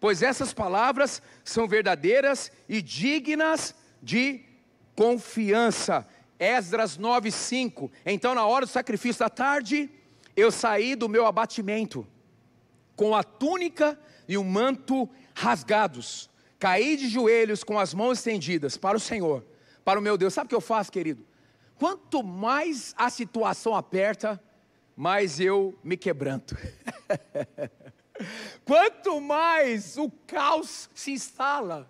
pois 0.00 0.20
essas 0.20 0.52
palavras 0.52 1.22
são 1.44 1.68
verdadeiras 1.68 2.50
e 2.68 2.82
dignas 2.82 3.72
de 4.02 4.40
confiança. 4.96 6.08
Esdras 6.40 6.98
9:5. 6.98 7.88
Então, 8.04 8.34
na 8.34 8.44
hora 8.44 8.66
do 8.66 8.72
sacrifício 8.72 9.20
da 9.20 9.30
tarde, 9.30 9.88
eu 10.36 10.50
saí 10.50 10.96
do 10.96 11.08
meu 11.08 11.24
abatimento 11.24 12.04
com 12.96 13.14
a 13.14 13.22
túnica 13.22 13.96
e 14.26 14.36
o 14.36 14.42
manto 14.42 15.08
rasgados. 15.36 16.28
Caí 16.58 16.96
de 16.96 17.08
joelhos 17.08 17.62
com 17.62 17.78
as 17.78 17.94
mãos 17.94 18.18
estendidas 18.18 18.76
para 18.76 18.96
o 18.96 19.00
Senhor 19.00 19.44
para 19.88 19.98
o 19.98 20.02
meu 20.02 20.18
Deus. 20.18 20.34
Sabe 20.34 20.44
o 20.44 20.48
que 20.50 20.54
eu 20.54 20.60
faço, 20.60 20.92
querido? 20.92 21.24
Quanto 21.78 22.22
mais 22.22 22.94
a 22.96 23.08
situação 23.08 23.74
aperta, 23.74 24.42
mais 24.96 25.38
eu 25.38 25.78
me 25.82 25.96
quebranto. 25.96 26.56
Quanto 28.64 29.20
mais 29.20 29.96
o 29.96 30.10
caos 30.26 30.90
se 30.92 31.12
instala, 31.12 31.88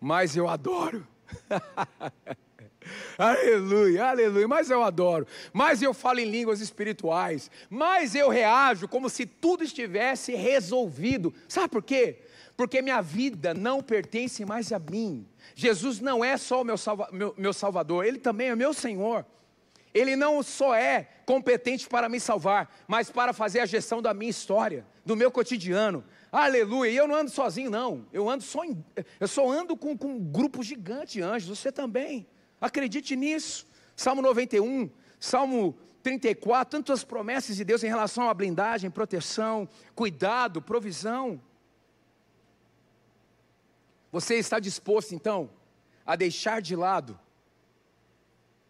mais 0.00 0.36
eu 0.36 0.48
adoro. 0.48 1.06
aleluia, 3.16 4.06
aleluia. 4.06 4.48
Mas 4.48 4.68
eu 4.68 4.82
adoro. 4.82 5.26
Mas 5.52 5.80
eu 5.80 5.94
falo 5.94 6.18
em 6.18 6.28
línguas 6.28 6.60
espirituais. 6.60 7.50
Mas 7.68 8.16
eu 8.16 8.28
reajo 8.28 8.88
como 8.88 9.08
se 9.08 9.26
tudo 9.26 9.62
estivesse 9.62 10.34
resolvido. 10.34 11.32
Sabe 11.48 11.68
por 11.68 11.82
quê? 11.84 12.22
Porque 12.56 12.82
minha 12.82 13.00
vida 13.00 13.54
não 13.54 13.82
pertence 13.82 14.44
mais 14.44 14.72
a 14.72 14.78
mim. 14.78 15.26
Jesus 15.54 16.00
não 16.00 16.24
é 16.24 16.36
só 16.36 16.62
o 16.62 16.64
meu, 16.64 16.76
salva, 16.76 17.08
meu, 17.12 17.34
meu 17.36 17.52
Salvador, 17.52 18.04
Ele 18.04 18.18
também 18.18 18.48
é 18.48 18.56
meu 18.56 18.74
Senhor. 18.74 19.24
Ele 19.92 20.14
não 20.14 20.42
só 20.42 20.74
é 20.74 21.08
competente 21.26 21.88
para 21.88 22.08
me 22.08 22.20
salvar, 22.20 22.72
mas 22.86 23.10
para 23.10 23.32
fazer 23.32 23.60
a 23.60 23.66
gestão 23.66 24.00
da 24.00 24.14
minha 24.14 24.30
história, 24.30 24.86
do 25.04 25.16
meu 25.16 25.30
cotidiano. 25.30 26.04
Aleluia. 26.30 26.90
E 26.90 26.96
eu 26.96 27.08
não 27.08 27.16
ando 27.16 27.30
sozinho, 27.30 27.70
não. 27.70 28.06
Eu 28.12 28.28
ando 28.28 28.44
só 28.44 28.64
em, 28.64 28.84
eu 29.18 29.26
só 29.26 29.50
ando 29.50 29.76
com, 29.76 29.98
com 29.98 30.14
um 30.14 30.20
grupo 30.20 30.62
gigante 30.62 31.14
de 31.14 31.22
anjos. 31.22 31.58
Você 31.58 31.72
também. 31.72 32.26
Acredite 32.60 33.16
nisso. 33.16 33.66
Salmo 33.96 34.22
91, 34.22 34.88
Salmo 35.18 35.76
34, 36.02 36.70
tantas 36.70 37.04
promessas 37.04 37.56
de 37.56 37.64
Deus 37.64 37.82
em 37.82 37.88
relação 37.88 38.28
à 38.28 38.34
blindagem, 38.34 38.90
proteção, 38.90 39.68
cuidado, 39.94 40.62
provisão. 40.62 41.40
Você 44.12 44.36
está 44.36 44.58
disposto 44.58 45.14
então 45.14 45.50
a 46.04 46.16
deixar 46.16 46.60
de 46.60 46.74
lado 46.74 47.18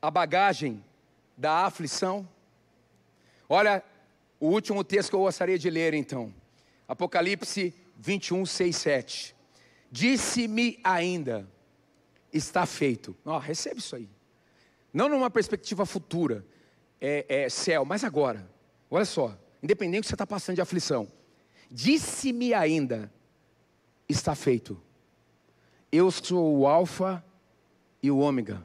a 0.01 0.11
bagagem 0.11 0.85
da 1.37 1.65
aflição? 1.65 2.29
Olha 3.49 3.83
o 4.39 4.49
último 4.49 4.85
texto 4.85 5.11
que 5.11 5.17
eu 5.17 5.21
gostaria 5.21 5.59
de 5.59 5.71
ler 5.71 5.95
então. 5.95 6.33
Apocalipse 6.87 7.75
21, 7.97 8.45
6, 8.47 8.77
7. 8.77 9.37
Disse-me 9.91 10.79
ainda, 10.85 11.49
está 12.33 12.65
feito. 12.67 13.17
Oh, 13.25 13.39
recebe 13.39 13.81
isso 13.81 13.97
aí. 13.97 14.09
Não 14.93 15.09
numa 15.09 15.31
perspectiva 15.31 15.87
futura, 15.87 16.45
é, 17.01 17.25
é 17.29 17.49
céu, 17.49 17.85
mas 17.85 18.05
agora. 18.05 18.49
Olha 18.91 19.05
só, 19.05 19.37
independente 19.63 20.01
do 20.01 20.03
que 20.03 20.09
você 20.09 20.15
está 20.15 20.27
passando 20.27 20.57
de 20.57 20.61
aflição. 20.61 21.09
Disse-me 21.71 22.53
ainda, 22.53 23.13
está 24.09 24.35
feito. 24.35 24.81
Eu 25.93 26.11
sou 26.11 26.59
o 26.59 26.67
Alfa 26.67 27.25
e 28.03 28.11
o 28.11 28.19
Ômega, 28.19 28.65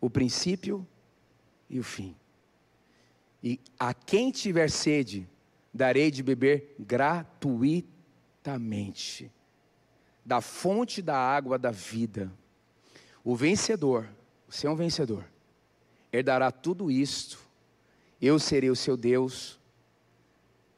o 0.00 0.08
princípio 0.08 0.86
e 1.68 1.78
o 1.78 1.82
fim. 1.82 2.16
E 3.42 3.60
a 3.78 3.92
quem 3.92 4.30
tiver 4.30 4.70
sede, 4.70 5.28
darei 5.72 6.10
de 6.10 6.22
beber 6.22 6.74
gratuitamente 6.78 9.30
da 10.24 10.40
fonte 10.40 11.00
da 11.00 11.16
água 11.16 11.58
da 11.58 11.70
vida. 11.70 12.32
O 13.24 13.36
vencedor, 13.36 14.08
você 14.48 14.66
é 14.66 14.70
um 14.70 14.76
vencedor, 14.76 15.24
herdará 16.12 16.50
tudo 16.50 16.90
isto. 16.90 17.38
Eu 18.20 18.38
serei 18.38 18.68
o 18.68 18.76
seu 18.76 18.96
Deus 18.96 19.60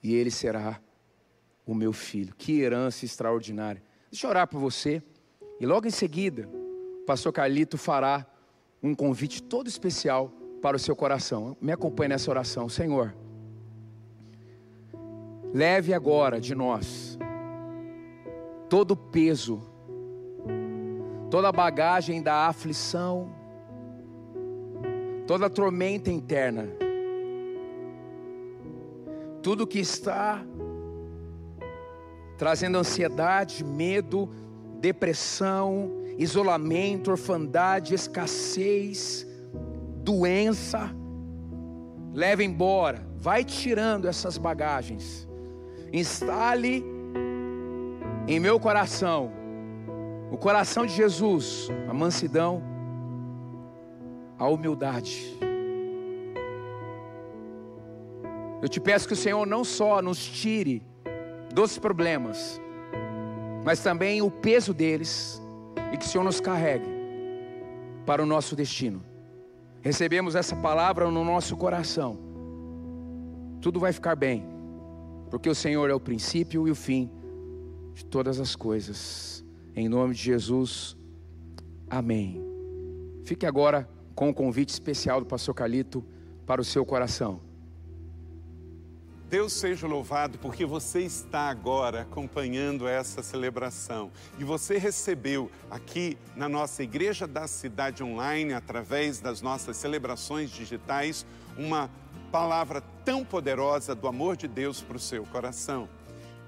e 0.03 0.15
ele 0.15 0.31
será 0.31 0.81
o 1.67 1.75
meu 1.75 1.93
filho. 1.93 2.35
Que 2.37 2.61
herança 2.61 3.05
extraordinária. 3.05 3.83
Deixa 4.11 4.27
eu 4.27 4.31
orar 4.31 4.47
por 4.47 4.61
você. 4.61 5.03
E 5.61 5.67
logo 5.67 5.87
em 5.87 5.91
seguida, 5.91 6.49
o 7.03 7.05
pastor 7.05 7.33
Carlito 7.35 7.77
fará 7.77 8.27
um 8.83 8.95
convite 8.95 9.43
todo 9.43 9.69
especial 9.69 10.33
para 10.63 10.77
o 10.77 10.81
seu 10.81 10.97
coração. 10.97 11.55
Me 11.61 11.71
acompanhe 11.71 12.09
nessa 12.09 12.31
oração, 12.31 12.67
Senhor. 12.67 13.15
Leve 15.53 15.93
agora 15.93 16.41
de 16.41 16.55
nós 16.55 17.19
todo 18.71 18.93
o 18.93 18.97
peso, 18.97 19.61
toda 21.29 21.49
a 21.49 21.53
bagagem 21.53 22.23
da 22.23 22.47
aflição, 22.47 23.29
toda 25.27 25.47
a 25.47 25.51
tormenta 25.51 26.11
interna, 26.11 26.69
tudo 29.43 29.67
que 29.67 29.81
está 29.81 30.41
trazendo 32.39 32.79
ansiedade, 32.79 33.65
medo, 33.65 34.31
depressão, 34.81 35.91
isolamento, 36.19 37.11
orfandade, 37.11 37.95
escassez, 37.95 39.27
doença. 40.03 40.91
Leve 42.13 42.43
embora, 42.43 43.07
vai 43.17 43.45
tirando 43.45 44.09
essas 44.09 44.39
bagagens. 44.39 45.29
Instale 45.93 46.85
em 48.27 48.41
meu 48.41 48.59
coração 48.59 49.33
o 50.31 50.37
coração 50.37 50.87
de 50.87 50.95
Jesus, 50.95 51.69
a 51.89 51.93
mansidão, 51.93 52.63
a 54.39 54.49
humildade. 54.49 55.37
Eu 58.63 58.69
te 58.69 58.81
peço 58.81 59.09
que 59.09 59.15
o 59.15 59.17
Senhor 59.17 59.45
não 59.45 59.65
só 59.65 60.01
nos 60.01 60.25
tire 60.25 60.83
dos 61.53 61.79
problemas, 61.79 62.61
mas 63.65 63.81
também 63.81 64.23
o 64.23 64.31
peso 64.31 64.73
deles 64.73 65.41
e 65.93 65.97
que 65.97 66.05
o 66.05 66.09
Senhor 66.09 66.25
nos 66.25 66.41
carregue 66.41 66.89
para 68.07 68.23
o 68.23 68.27
nosso 68.27 68.57
destino. 68.57 69.03
Recebemos 69.83 70.35
essa 70.35 70.57
palavra 70.57 71.11
no 71.11 71.25
nosso 71.25 71.57
coração. 71.57 72.19
Tudo 73.61 73.81
vai 73.81 73.93
ficar 73.93 74.17
bem, 74.17 74.45
porque 75.31 75.49
o 75.49 75.55
Senhor 75.55 75.89
é 75.91 75.95
o 75.95 76.01
princípio 76.01 76.67
e 76.67 76.71
o 76.71 76.75
fim 76.75 77.11
de 77.95 78.05
todas 78.05 78.41
as 78.41 78.57
coisas. 78.57 79.45
Em 79.75 79.89
nome 79.89 80.15
de 80.15 80.23
Jesus, 80.23 80.97
amém. 81.89 82.43
Fique 83.25 83.47
agora 83.47 83.89
com 84.15 84.29
o 84.29 84.35
convite 84.35 84.71
especial 84.71 85.21
do 85.21 85.27
pastor 85.27 85.55
Calito 85.55 86.05
para 86.47 86.61
o 86.61 86.65
seu 86.65 86.85
coração. 86.85 87.50
Deus 89.31 89.53
seja 89.53 89.87
louvado 89.87 90.39
porque 90.39 90.67
você 90.67 91.03
está 91.03 91.43
agora 91.43 92.01
acompanhando 92.01 92.89
essa 92.89 93.23
celebração 93.23 94.11
e 94.41 94.43
você 94.43 94.77
recebeu 94.77 95.49
aqui 95.71 96.19
na 96.35 96.49
nossa 96.49 96.83
Igreja 96.83 97.29
da 97.29 97.47
Cidade 97.47 98.03
Online, 98.03 98.55
através 98.55 99.21
das 99.21 99.41
nossas 99.41 99.77
celebrações 99.77 100.51
digitais, 100.51 101.25
uma 101.57 101.89
palavra 102.33 102.81
tão 103.05 103.25
poderosa 103.25 103.95
do 103.95 104.09
amor 104.09 104.37
de 104.37 104.49
Deus 104.49 104.83
para 104.83 104.97
o 104.97 105.01
seu 105.01 105.25
coração. 105.27 105.89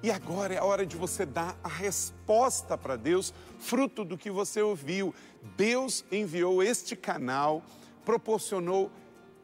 E 0.02 0.10
agora 0.10 0.54
é 0.54 0.58
a 0.58 0.64
hora 0.64 0.84
de 0.84 0.96
você 0.96 1.24
dar 1.24 1.56
a 1.62 1.68
resposta 1.68 2.76
para 2.76 2.96
Deus, 2.96 3.32
fruto 3.60 4.04
do 4.04 4.18
que 4.18 4.28
você 4.28 4.60
ouviu. 4.60 5.14
Deus 5.56 6.04
enviou 6.10 6.60
este 6.60 6.96
canal, 6.96 7.62
proporcionou 8.04 8.90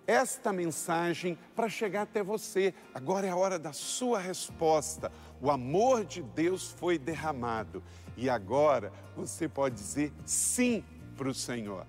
esta 0.09 0.55
mensagem 0.55 1.39
para 1.55 1.69
chegar 1.69 2.03
até 2.03 2.23
você. 2.23 2.75
Agora 2.95 3.27
é 3.27 3.31
a 3.31 3.37
hora 3.37 3.59
da 3.59 3.75
sua 3.75 4.19
resposta. 4.19 5.13
O 5.39 5.51
amor 5.51 6.07
de 6.07 6.23
Deus 6.23 6.71
foi 6.73 6.99
derramado 6.99 7.83
e 8.17 8.31
agora 8.31 8.91
você 9.15 9.47
pode 9.47 9.75
dizer 9.75 10.11
sim 10.25 10.83
para 11.15 11.29
o 11.29 11.35
Senhor. 11.35 11.87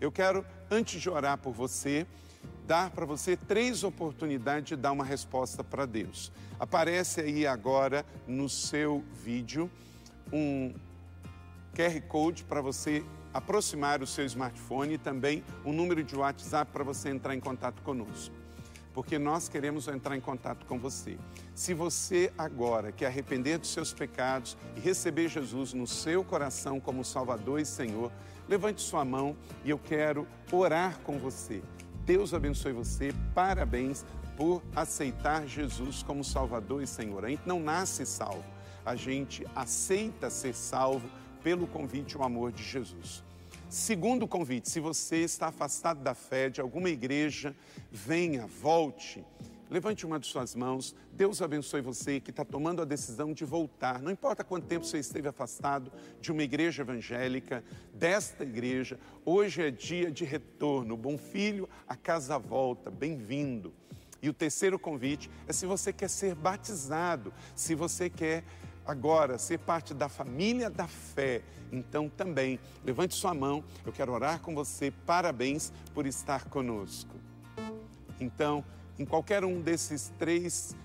Eu 0.00 0.10
quero, 0.10 0.44
antes 0.70 1.02
de 1.02 1.10
orar 1.10 1.36
por 1.36 1.52
você, 1.52 2.06
dar 2.66 2.90
para 2.90 3.04
você 3.04 3.36
três 3.36 3.84
oportunidades 3.84 4.70
de 4.70 4.76
dar 4.76 4.92
uma 4.92 5.04
resposta 5.04 5.62
para 5.62 5.84
Deus. 5.84 6.32
Aparece 6.58 7.20
aí 7.20 7.46
agora 7.46 8.06
no 8.26 8.48
seu 8.48 9.04
vídeo 9.22 9.70
um 10.32 10.72
QR 11.74 12.00
Code 12.08 12.42
para 12.44 12.62
você 12.62 13.04
aproximar 13.32 14.02
o 14.02 14.06
seu 14.06 14.24
smartphone 14.24 14.94
e 14.94 14.98
também 14.98 15.44
um 15.64 15.72
número 15.72 16.02
de 16.02 16.16
WhatsApp 16.16 16.70
para 16.72 16.84
você 16.84 17.10
entrar 17.10 17.34
em 17.34 17.40
contato 17.40 17.82
conosco. 17.82 18.34
Porque 18.92 19.18
nós 19.18 19.48
queremos 19.48 19.86
entrar 19.86 20.16
em 20.16 20.20
contato 20.20 20.66
com 20.66 20.78
você. 20.78 21.16
Se 21.54 21.72
você 21.72 22.32
agora 22.36 22.90
quer 22.90 23.06
arrepender 23.06 23.58
dos 23.58 23.70
seus 23.70 23.92
pecados 23.92 24.56
e 24.76 24.80
receber 24.80 25.28
Jesus 25.28 25.72
no 25.72 25.86
seu 25.86 26.24
coração 26.24 26.80
como 26.80 27.04
Salvador 27.04 27.60
e 27.60 27.64
Senhor, 27.64 28.10
levante 28.48 28.82
sua 28.82 29.04
mão 29.04 29.36
e 29.64 29.70
eu 29.70 29.78
quero 29.78 30.26
orar 30.50 30.98
com 31.00 31.18
você. 31.18 31.62
Deus 32.04 32.34
abençoe 32.34 32.72
você, 32.72 33.14
parabéns 33.32 34.04
por 34.36 34.62
aceitar 34.74 35.46
Jesus 35.46 36.02
como 36.02 36.24
Salvador 36.24 36.82
e 36.82 36.86
Senhor. 36.86 37.24
A 37.24 37.28
gente 37.28 37.46
não 37.46 37.60
nasce 37.60 38.04
salvo, 38.04 38.44
a 38.84 38.96
gente 38.96 39.46
aceita 39.54 40.30
ser 40.30 40.54
salvo 40.54 41.08
pelo 41.42 41.66
convite 41.66 42.16
o 42.16 42.22
amor 42.22 42.52
de 42.52 42.62
Jesus. 42.62 43.24
Segundo 43.68 44.26
convite, 44.26 44.68
se 44.68 44.80
você 44.80 45.18
está 45.18 45.46
afastado 45.48 46.02
da 46.02 46.14
fé 46.14 46.50
de 46.50 46.60
alguma 46.60 46.90
igreja, 46.90 47.54
venha, 47.90 48.46
volte, 48.46 49.24
levante 49.70 50.04
uma 50.04 50.18
de 50.18 50.26
suas 50.26 50.56
mãos. 50.56 50.94
Deus 51.12 51.40
abençoe 51.40 51.80
você 51.80 52.18
que 52.18 52.30
está 52.30 52.44
tomando 52.44 52.82
a 52.82 52.84
decisão 52.84 53.32
de 53.32 53.44
voltar. 53.44 54.02
Não 54.02 54.10
importa 54.10 54.42
quanto 54.42 54.66
tempo 54.66 54.84
você 54.84 54.98
esteve 54.98 55.28
afastado 55.28 55.92
de 56.20 56.32
uma 56.32 56.42
igreja 56.42 56.82
evangélica, 56.82 57.62
desta 57.94 58.42
igreja, 58.42 58.98
hoje 59.24 59.62
é 59.62 59.70
dia 59.70 60.10
de 60.10 60.24
retorno. 60.24 60.96
Bom 60.96 61.16
filho, 61.16 61.68
a 61.86 61.94
casa 61.94 62.36
volta, 62.38 62.90
bem-vindo. 62.90 63.72
E 64.22 64.28
o 64.28 64.34
terceiro 64.34 64.78
convite 64.78 65.30
é 65.46 65.52
se 65.52 65.64
você 65.64 65.92
quer 65.92 66.08
ser 66.08 66.34
batizado, 66.34 67.32
se 67.54 67.74
você 67.74 68.10
quer 68.10 68.44
agora 68.90 69.38
ser 69.38 69.58
parte 69.58 69.94
da 69.94 70.08
família 70.08 70.68
da 70.68 70.86
fé, 70.86 71.42
então 71.70 72.08
também 72.08 72.58
levante 72.84 73.14
sua 73.14 73.32
mão, 73.32 73.64
eu 73.86 73.92
quero 73.92 74.12
orar 74.12 74.40
com 74.40 74.54
você. 74.54 74.90
Parabéns 75.06 75.72
por 75.94 76.06
estar 76.06 76.44
conosco. 76.46 77.14
Então, 78.18 78.64
em 78.98 79.04
qualquer 79.04 79.44
um 79.44 79.60
desses 79.60 80.12
três 80.18 80.76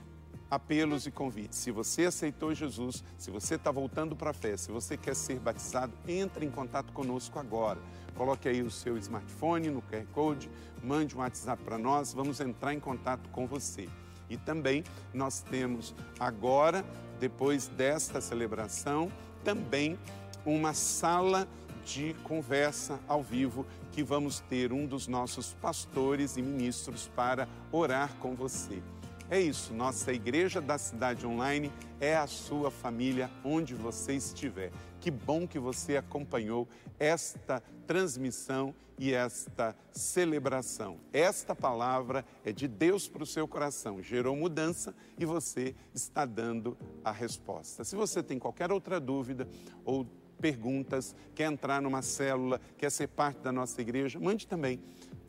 apelos 0.49 1.06
e 1.06 1.12
convites. 1.12 1.58
Se 1.58 1.72
você 1.72 2.06
aceitou 2.06 2.53
Jesus, 2.53 3.03
se 3.18 3.32
você 3.32 3.56
está 3.56 3.72
voltando 3.72 4.16
para 4.16 4.30
a 4.30 4.34
fé, 4.34 4.56
se 4.56 4.72
você 4.72 4.95
quer 4.95 5.16
ser 5.16 5.39
batizado, 5.39 5.91
entre 6.08 6.45
em 6.45 6.51
contato 6.51 6.93
conosco 6.93 7.39
agora. 7.39 7.80
Coloque 8.16 8.47
aí 8.47 8.62
o 8.62 8.72
seu 8.72 8.97
smartphone 8.97 9.70
no 9.70 9.82
QR 9.82 10.06
Code, 10.14 10.49
mande 10.82 11.16
um 11.16 11.20
WhatsApp 11.20 11.62
para 11.64 11.78
nós, 11.78 12.14
vamos 12.14 12.39
entrar 12.39 12.74
em 12.74 12.80
contato 12.80 13.30
com 13.30 13.45
você. 13.45 13.89
E 14.30 14.38
também 14.38 14.84
nós 15.13 15.41
temos 15.41 15.93
agora, 16.19 16.84
depois 17.19 17.67
desta 17.67 18.19
celebração, 18.19 19.11
também 19.43 19.97
uma 20.45 20.73
sala 20.73 21.47
de 21.86 22.15
conversa 22.23 22.99
ao 23.07 23.21
vivo 23.21 23.65
que 23.91 24.03
vamos 24.03 24.39
ter 24.41 24.73
um 24.73 24.86
dos 24.86 25.07
nossos 25.07 25.53
pastores 25.61 26.36
e 26.36 26.41
ministros 26.41 27.09
para 27.15 27.47
orar 27.71 28.13
com 28.19 28.36
você. 28.36 28.82
É 29.28 29.41
isso, 29.41 29.73
nossa 29.73 30.13
igreja 30.13 30.61
da 30.61 30.78
cidade 30.78 31.26
online 31.26 31.71
é 31.99 32.15
a 32.15 32.28
sua 32.28 32.69
família 32.69 33.28
onde 33.43 33.73
você 33.73 34.13
estiver. 34.13 34.71
Que 34.99 35.09
bom 35.09 35.47
que 35.47 35.57
você 35.57 35.97
acompanhou 35.97 36.67
esta 36.99 37.59
transmissão 37.88 38.73
e 38.99 39.11
esta 39.13 39.76
celebração. 39.91 40.99
Esta 41.11 41.55
palavra 41.55 42.23
é 42.43 42.51
de 42.51 42.67
Deus 42.67 43.07
para 43.07 43.23
o 43.23 43.26
seu 43.26 43.47
coração, 43.47 43.99
gerou 43.99 44.36
mudança 44.36 44.93
e 45.17 45.26
você 45.26 45.76
está 45.91 46.23
dando 46.23 46.78
a 47.03 47.11
resposta. 47.11 47.84
Se 47.84 47.95
você 47.95 48.21
tem 48.21 48.38
qualquer 48.38 48.71
outra 48.71 48.99
dúvida 48.99 49.47
ou 49.84 50.05
perguntas, 50.39 51.15
quer 51.34 51.51
entrar 51.51 51.82
numa 51.82 52.03
célula, 52.03 52.61
quer 52.78 52.91
ser 52.91 53.07
parte 53.07 53.39
da 53.39 53.51
nossa 53.51 53.82
igreja, 53.82 54.19
mande 54.19 54.45
também 54.45 54.80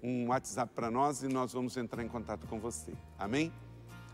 um 0.03 0.29
WhatsApp 0.29 0.75
para 0.75 0.91
nós 0.91 1.23
e 1.23 1.29
nós 1.29 1.55
vamos 1.55 1.79
entrar 1.79 2.05
em 2.05 2.09
contato 2.09 2.47
com 2.47 2.61
você. 2.61 2.93
Amém? 3.19 3.51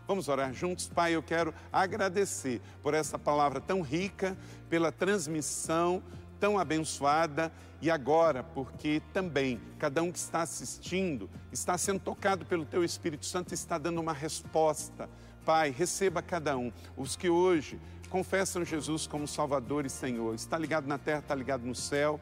Vamos 0.07 0.27
orar 0.27 0.53
juntos? 0.53 0.87
Pai, 0.87 1.15
eu 1.15 1.23
quero 1.23 1.53
agradecer 1.71 2.61
por 2.81 2.93
essa 2.93 3.17
palavra 3.17 3.61
tão 3.61 3.81
rica, 3.81 4.37
pela 4.69 4.91
transmissão 4.91 6.03
tão 6.43 6.59
abençoada 6.59 7.49
e 7.81 7.89
agora, 7.89 8.43
porque 8.43 9.01
também 9.13 9.61
cada 9.79 10.03
um 10.03 10.11
que 10.11 10.17
está 10.17 10.41
assistindo 10.41 11.29
está 11.53 11.77
sendo 11.77 12.01
tocado 12.01 12.45
pelo 12.45 12.65
Teu 12.65 12.83
Espírito 12.83 13.25
Santo 13.25 13.51
e 13.51 13.53
está 13.53 13.77
dando 13.77 14.01
uma 14.01 14.11
resposta. 14.11 15.09
Pai, 15.45 15.69
receba 15.69 16.21
cada 16.21 16.57
um, 16.57 16.69
os 16.97 17.15
que 17.15 17.29
hoje 17.29 17.79
confessam 18.09 18.65
Jesus 18.65 19.07
como 19.07 19.25
Salvador 19.25 19.85
e 19.85 19.89
Senhor, 19.89 20.35
está 20.35 20.57
ligado 20.57 20.85
na 20.85 20.97
terra, 20.97 21.19
está 21.19 21.33
ligado 21.33 21.65
no 21.65 21.73
céu 21.73 22.19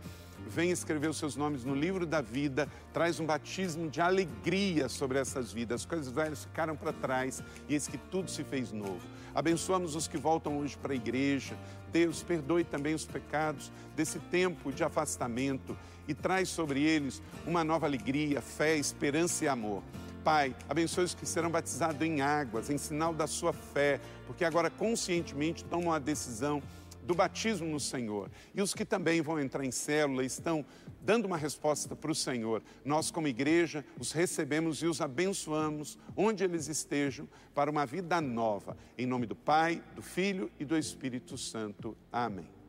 vem 0.48 0.72
escrever 0.72 1.10
os 1.10 1.18
seus 1.18 1.36
nomes 1.36 1.64
no 1.64 1.74
livro 1.74 2.06
da 2.06 2.22
vida, 2.22 2.68
traz 2.94 3.20
um 3.20 3.26
batismo 3.26 3.89
de 3.89 4.02
alegria 4.02 4.89
sobre 4.89 5.20
essas 5.20 5.52
vidas. 5.52 5.82
As 5.82 5.86
coisas 5.86 6.12
velhas 6.12 6.44
ficaram 6.44 6.76
para 6.76 6.92
trás 6.92 7.42
e 7.68 7.74
eis 7.74 7.88
que 7.88 7.98
tudo 7.98 8.30
se 8.30 8.44
fez 8.44 8.72
novo. 8.72 9.02
Abençoamos 9.34 9.96
os 9.96 10.08
que 10.08 10.18
voltam 10.18 10.60
hoje 10.60 10.78
para 10.78 10.94
a 10.94 10.96
igreja. 10.96 11.58
Deus, 11.92 12.24
perdoe 12.24 12.64
também 12.64 12.94
os 12.94 13.06
pecados 13.06 13.72
desse 13.96 14.20
tempo 14.20 14.72
de 14.72 14.84
afastamento 14.84 15.78
e 16.08 16.14
traz 16.14 16.50
sobre 16.50 16.82
eles 16.84 17.22
uma 17.46 17.64
nova 17.64 17.86
alegria, 17.86 18.42
fé, 18.42 18.76
esperança 18.76 19.46
e 19.46 19.48
amor. 19.48 19.82
Pai, 20.24 20.56
abençoe 20.70 21.06
os 21.06 21.16
que 21.16 21.26
serão 21.26 21.50
batizados 21.50 22.02
em 22.02 22.22
águas, 22.22 22.70
em 22.70 22.78
sinal 22.78 23.12
da 23.12 23.26
sua 23.26 23.52
fé, 23.52 24.00
porque 24.28 24.46
agora 24.46 24.70
conscientemente 24.70 25.64
tomam 25.64 25.92
a 25.92 25.98
decisão 25.98 26.62
do 27.06 27.14
batismo 27.16 27.68
no 27.68 27.80
Senhor. 27.80 28.30
E 28.54 28.62
os 28.62 28.74
que 28.74 28.86
também 28.86 29.22
vão 29.22 29.39
entrar 29.39 29.66
em 29.66 29.72
célula 29.72 30.24
estão 30.24 30.66
dando 31.02 31.26
uma 31.26 31.38
resposta 31.38 31.95
para 31.95 32.12
o 32.12 32.16
Senhor. 32.16 32.62
Nós, 32.86 33.10
como 33.12 33.28
igreja, 33.28 33.84
os 33.99 34.12
recebemos 34.12 34.82
e 34.84 34.86
os 34.86 35.02
abençoamos 35.02 35.97
onde 36.16 36.43
eles 36.43 36.68
estejam 36.68 37.28
para 37.54 37.72
uma 37.72 37.86
vida 37.86 38.22
nova. 38.22 38.78
Em 38.97 39.06
nome 39.06 39.26
do 39.26 39.36
Pai, 39.36 39.84
do 39.95 40.02
Filho 40.02 40.52
e 40.60 40.66
do 40.66 40.78
Espírito 40.78 41.38
Santo. 41.38 41.97
Amém. 42.12 42.61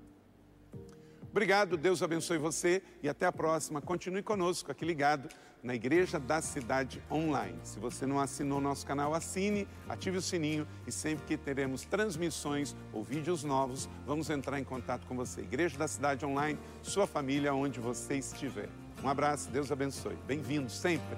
Obrigado, 1.32 1.78
Deus 1.78 2.02
abençoe 2.02 2.36
você 2.36 2.82
e 3.02 3.08
até 3.08 3.24
a 3.24 3.32
próxima. 3.32 3.80
Continue 3.80 4.22
conosco 4.22 4.70
aqui 4.70 4.84
ligado 4.84 5.30
na 5.62 5.74
Igreja 5.74 6.20
da 6.20 6.42
Cidade 6.42 7.02
Online. 7.10 7.58
Se 7.64 7.78
você 7.78 8.04
não 8.04 8.20
assinou 8.20 8.60
nosso 8.60 8.86
canal, 8.86 9.14
assine, 9.14 9.66
ative 9.88 10.18
o 10.18 10.22
sininho 10.22 10.68
e 10.86 10.92
sempre 10.92 11.24
que 11.24 11.38
teremos 11.38 11.86
transmissões 11.86 12.76
ou 12.92 13.02
vídeos 13.02 13.44
novos, 13.44 13.88
vamos 14.06 14.28
entrar 14.28 14.60
em 14.60 14.64
contato 14.64 15.06
com 15.06 15.16
você. 15.16 15.40
Igreja 15.40 15.78
da 15.78 15.88
Cidade 15.88 16.26
Online, 16.26 16.58
sua 16.82 17.06
família 17.06 17.54
onde 17.54 17.80
você 17.80 18.16
estiver. 18.18 18.68
Um 19.02 19.08
abraço, 19.08 19.50
Deus 19.50 19.72
abençoe. 19.72 20.18
Bem-vindo 20.26 20.68
sempre. 20.68 21.16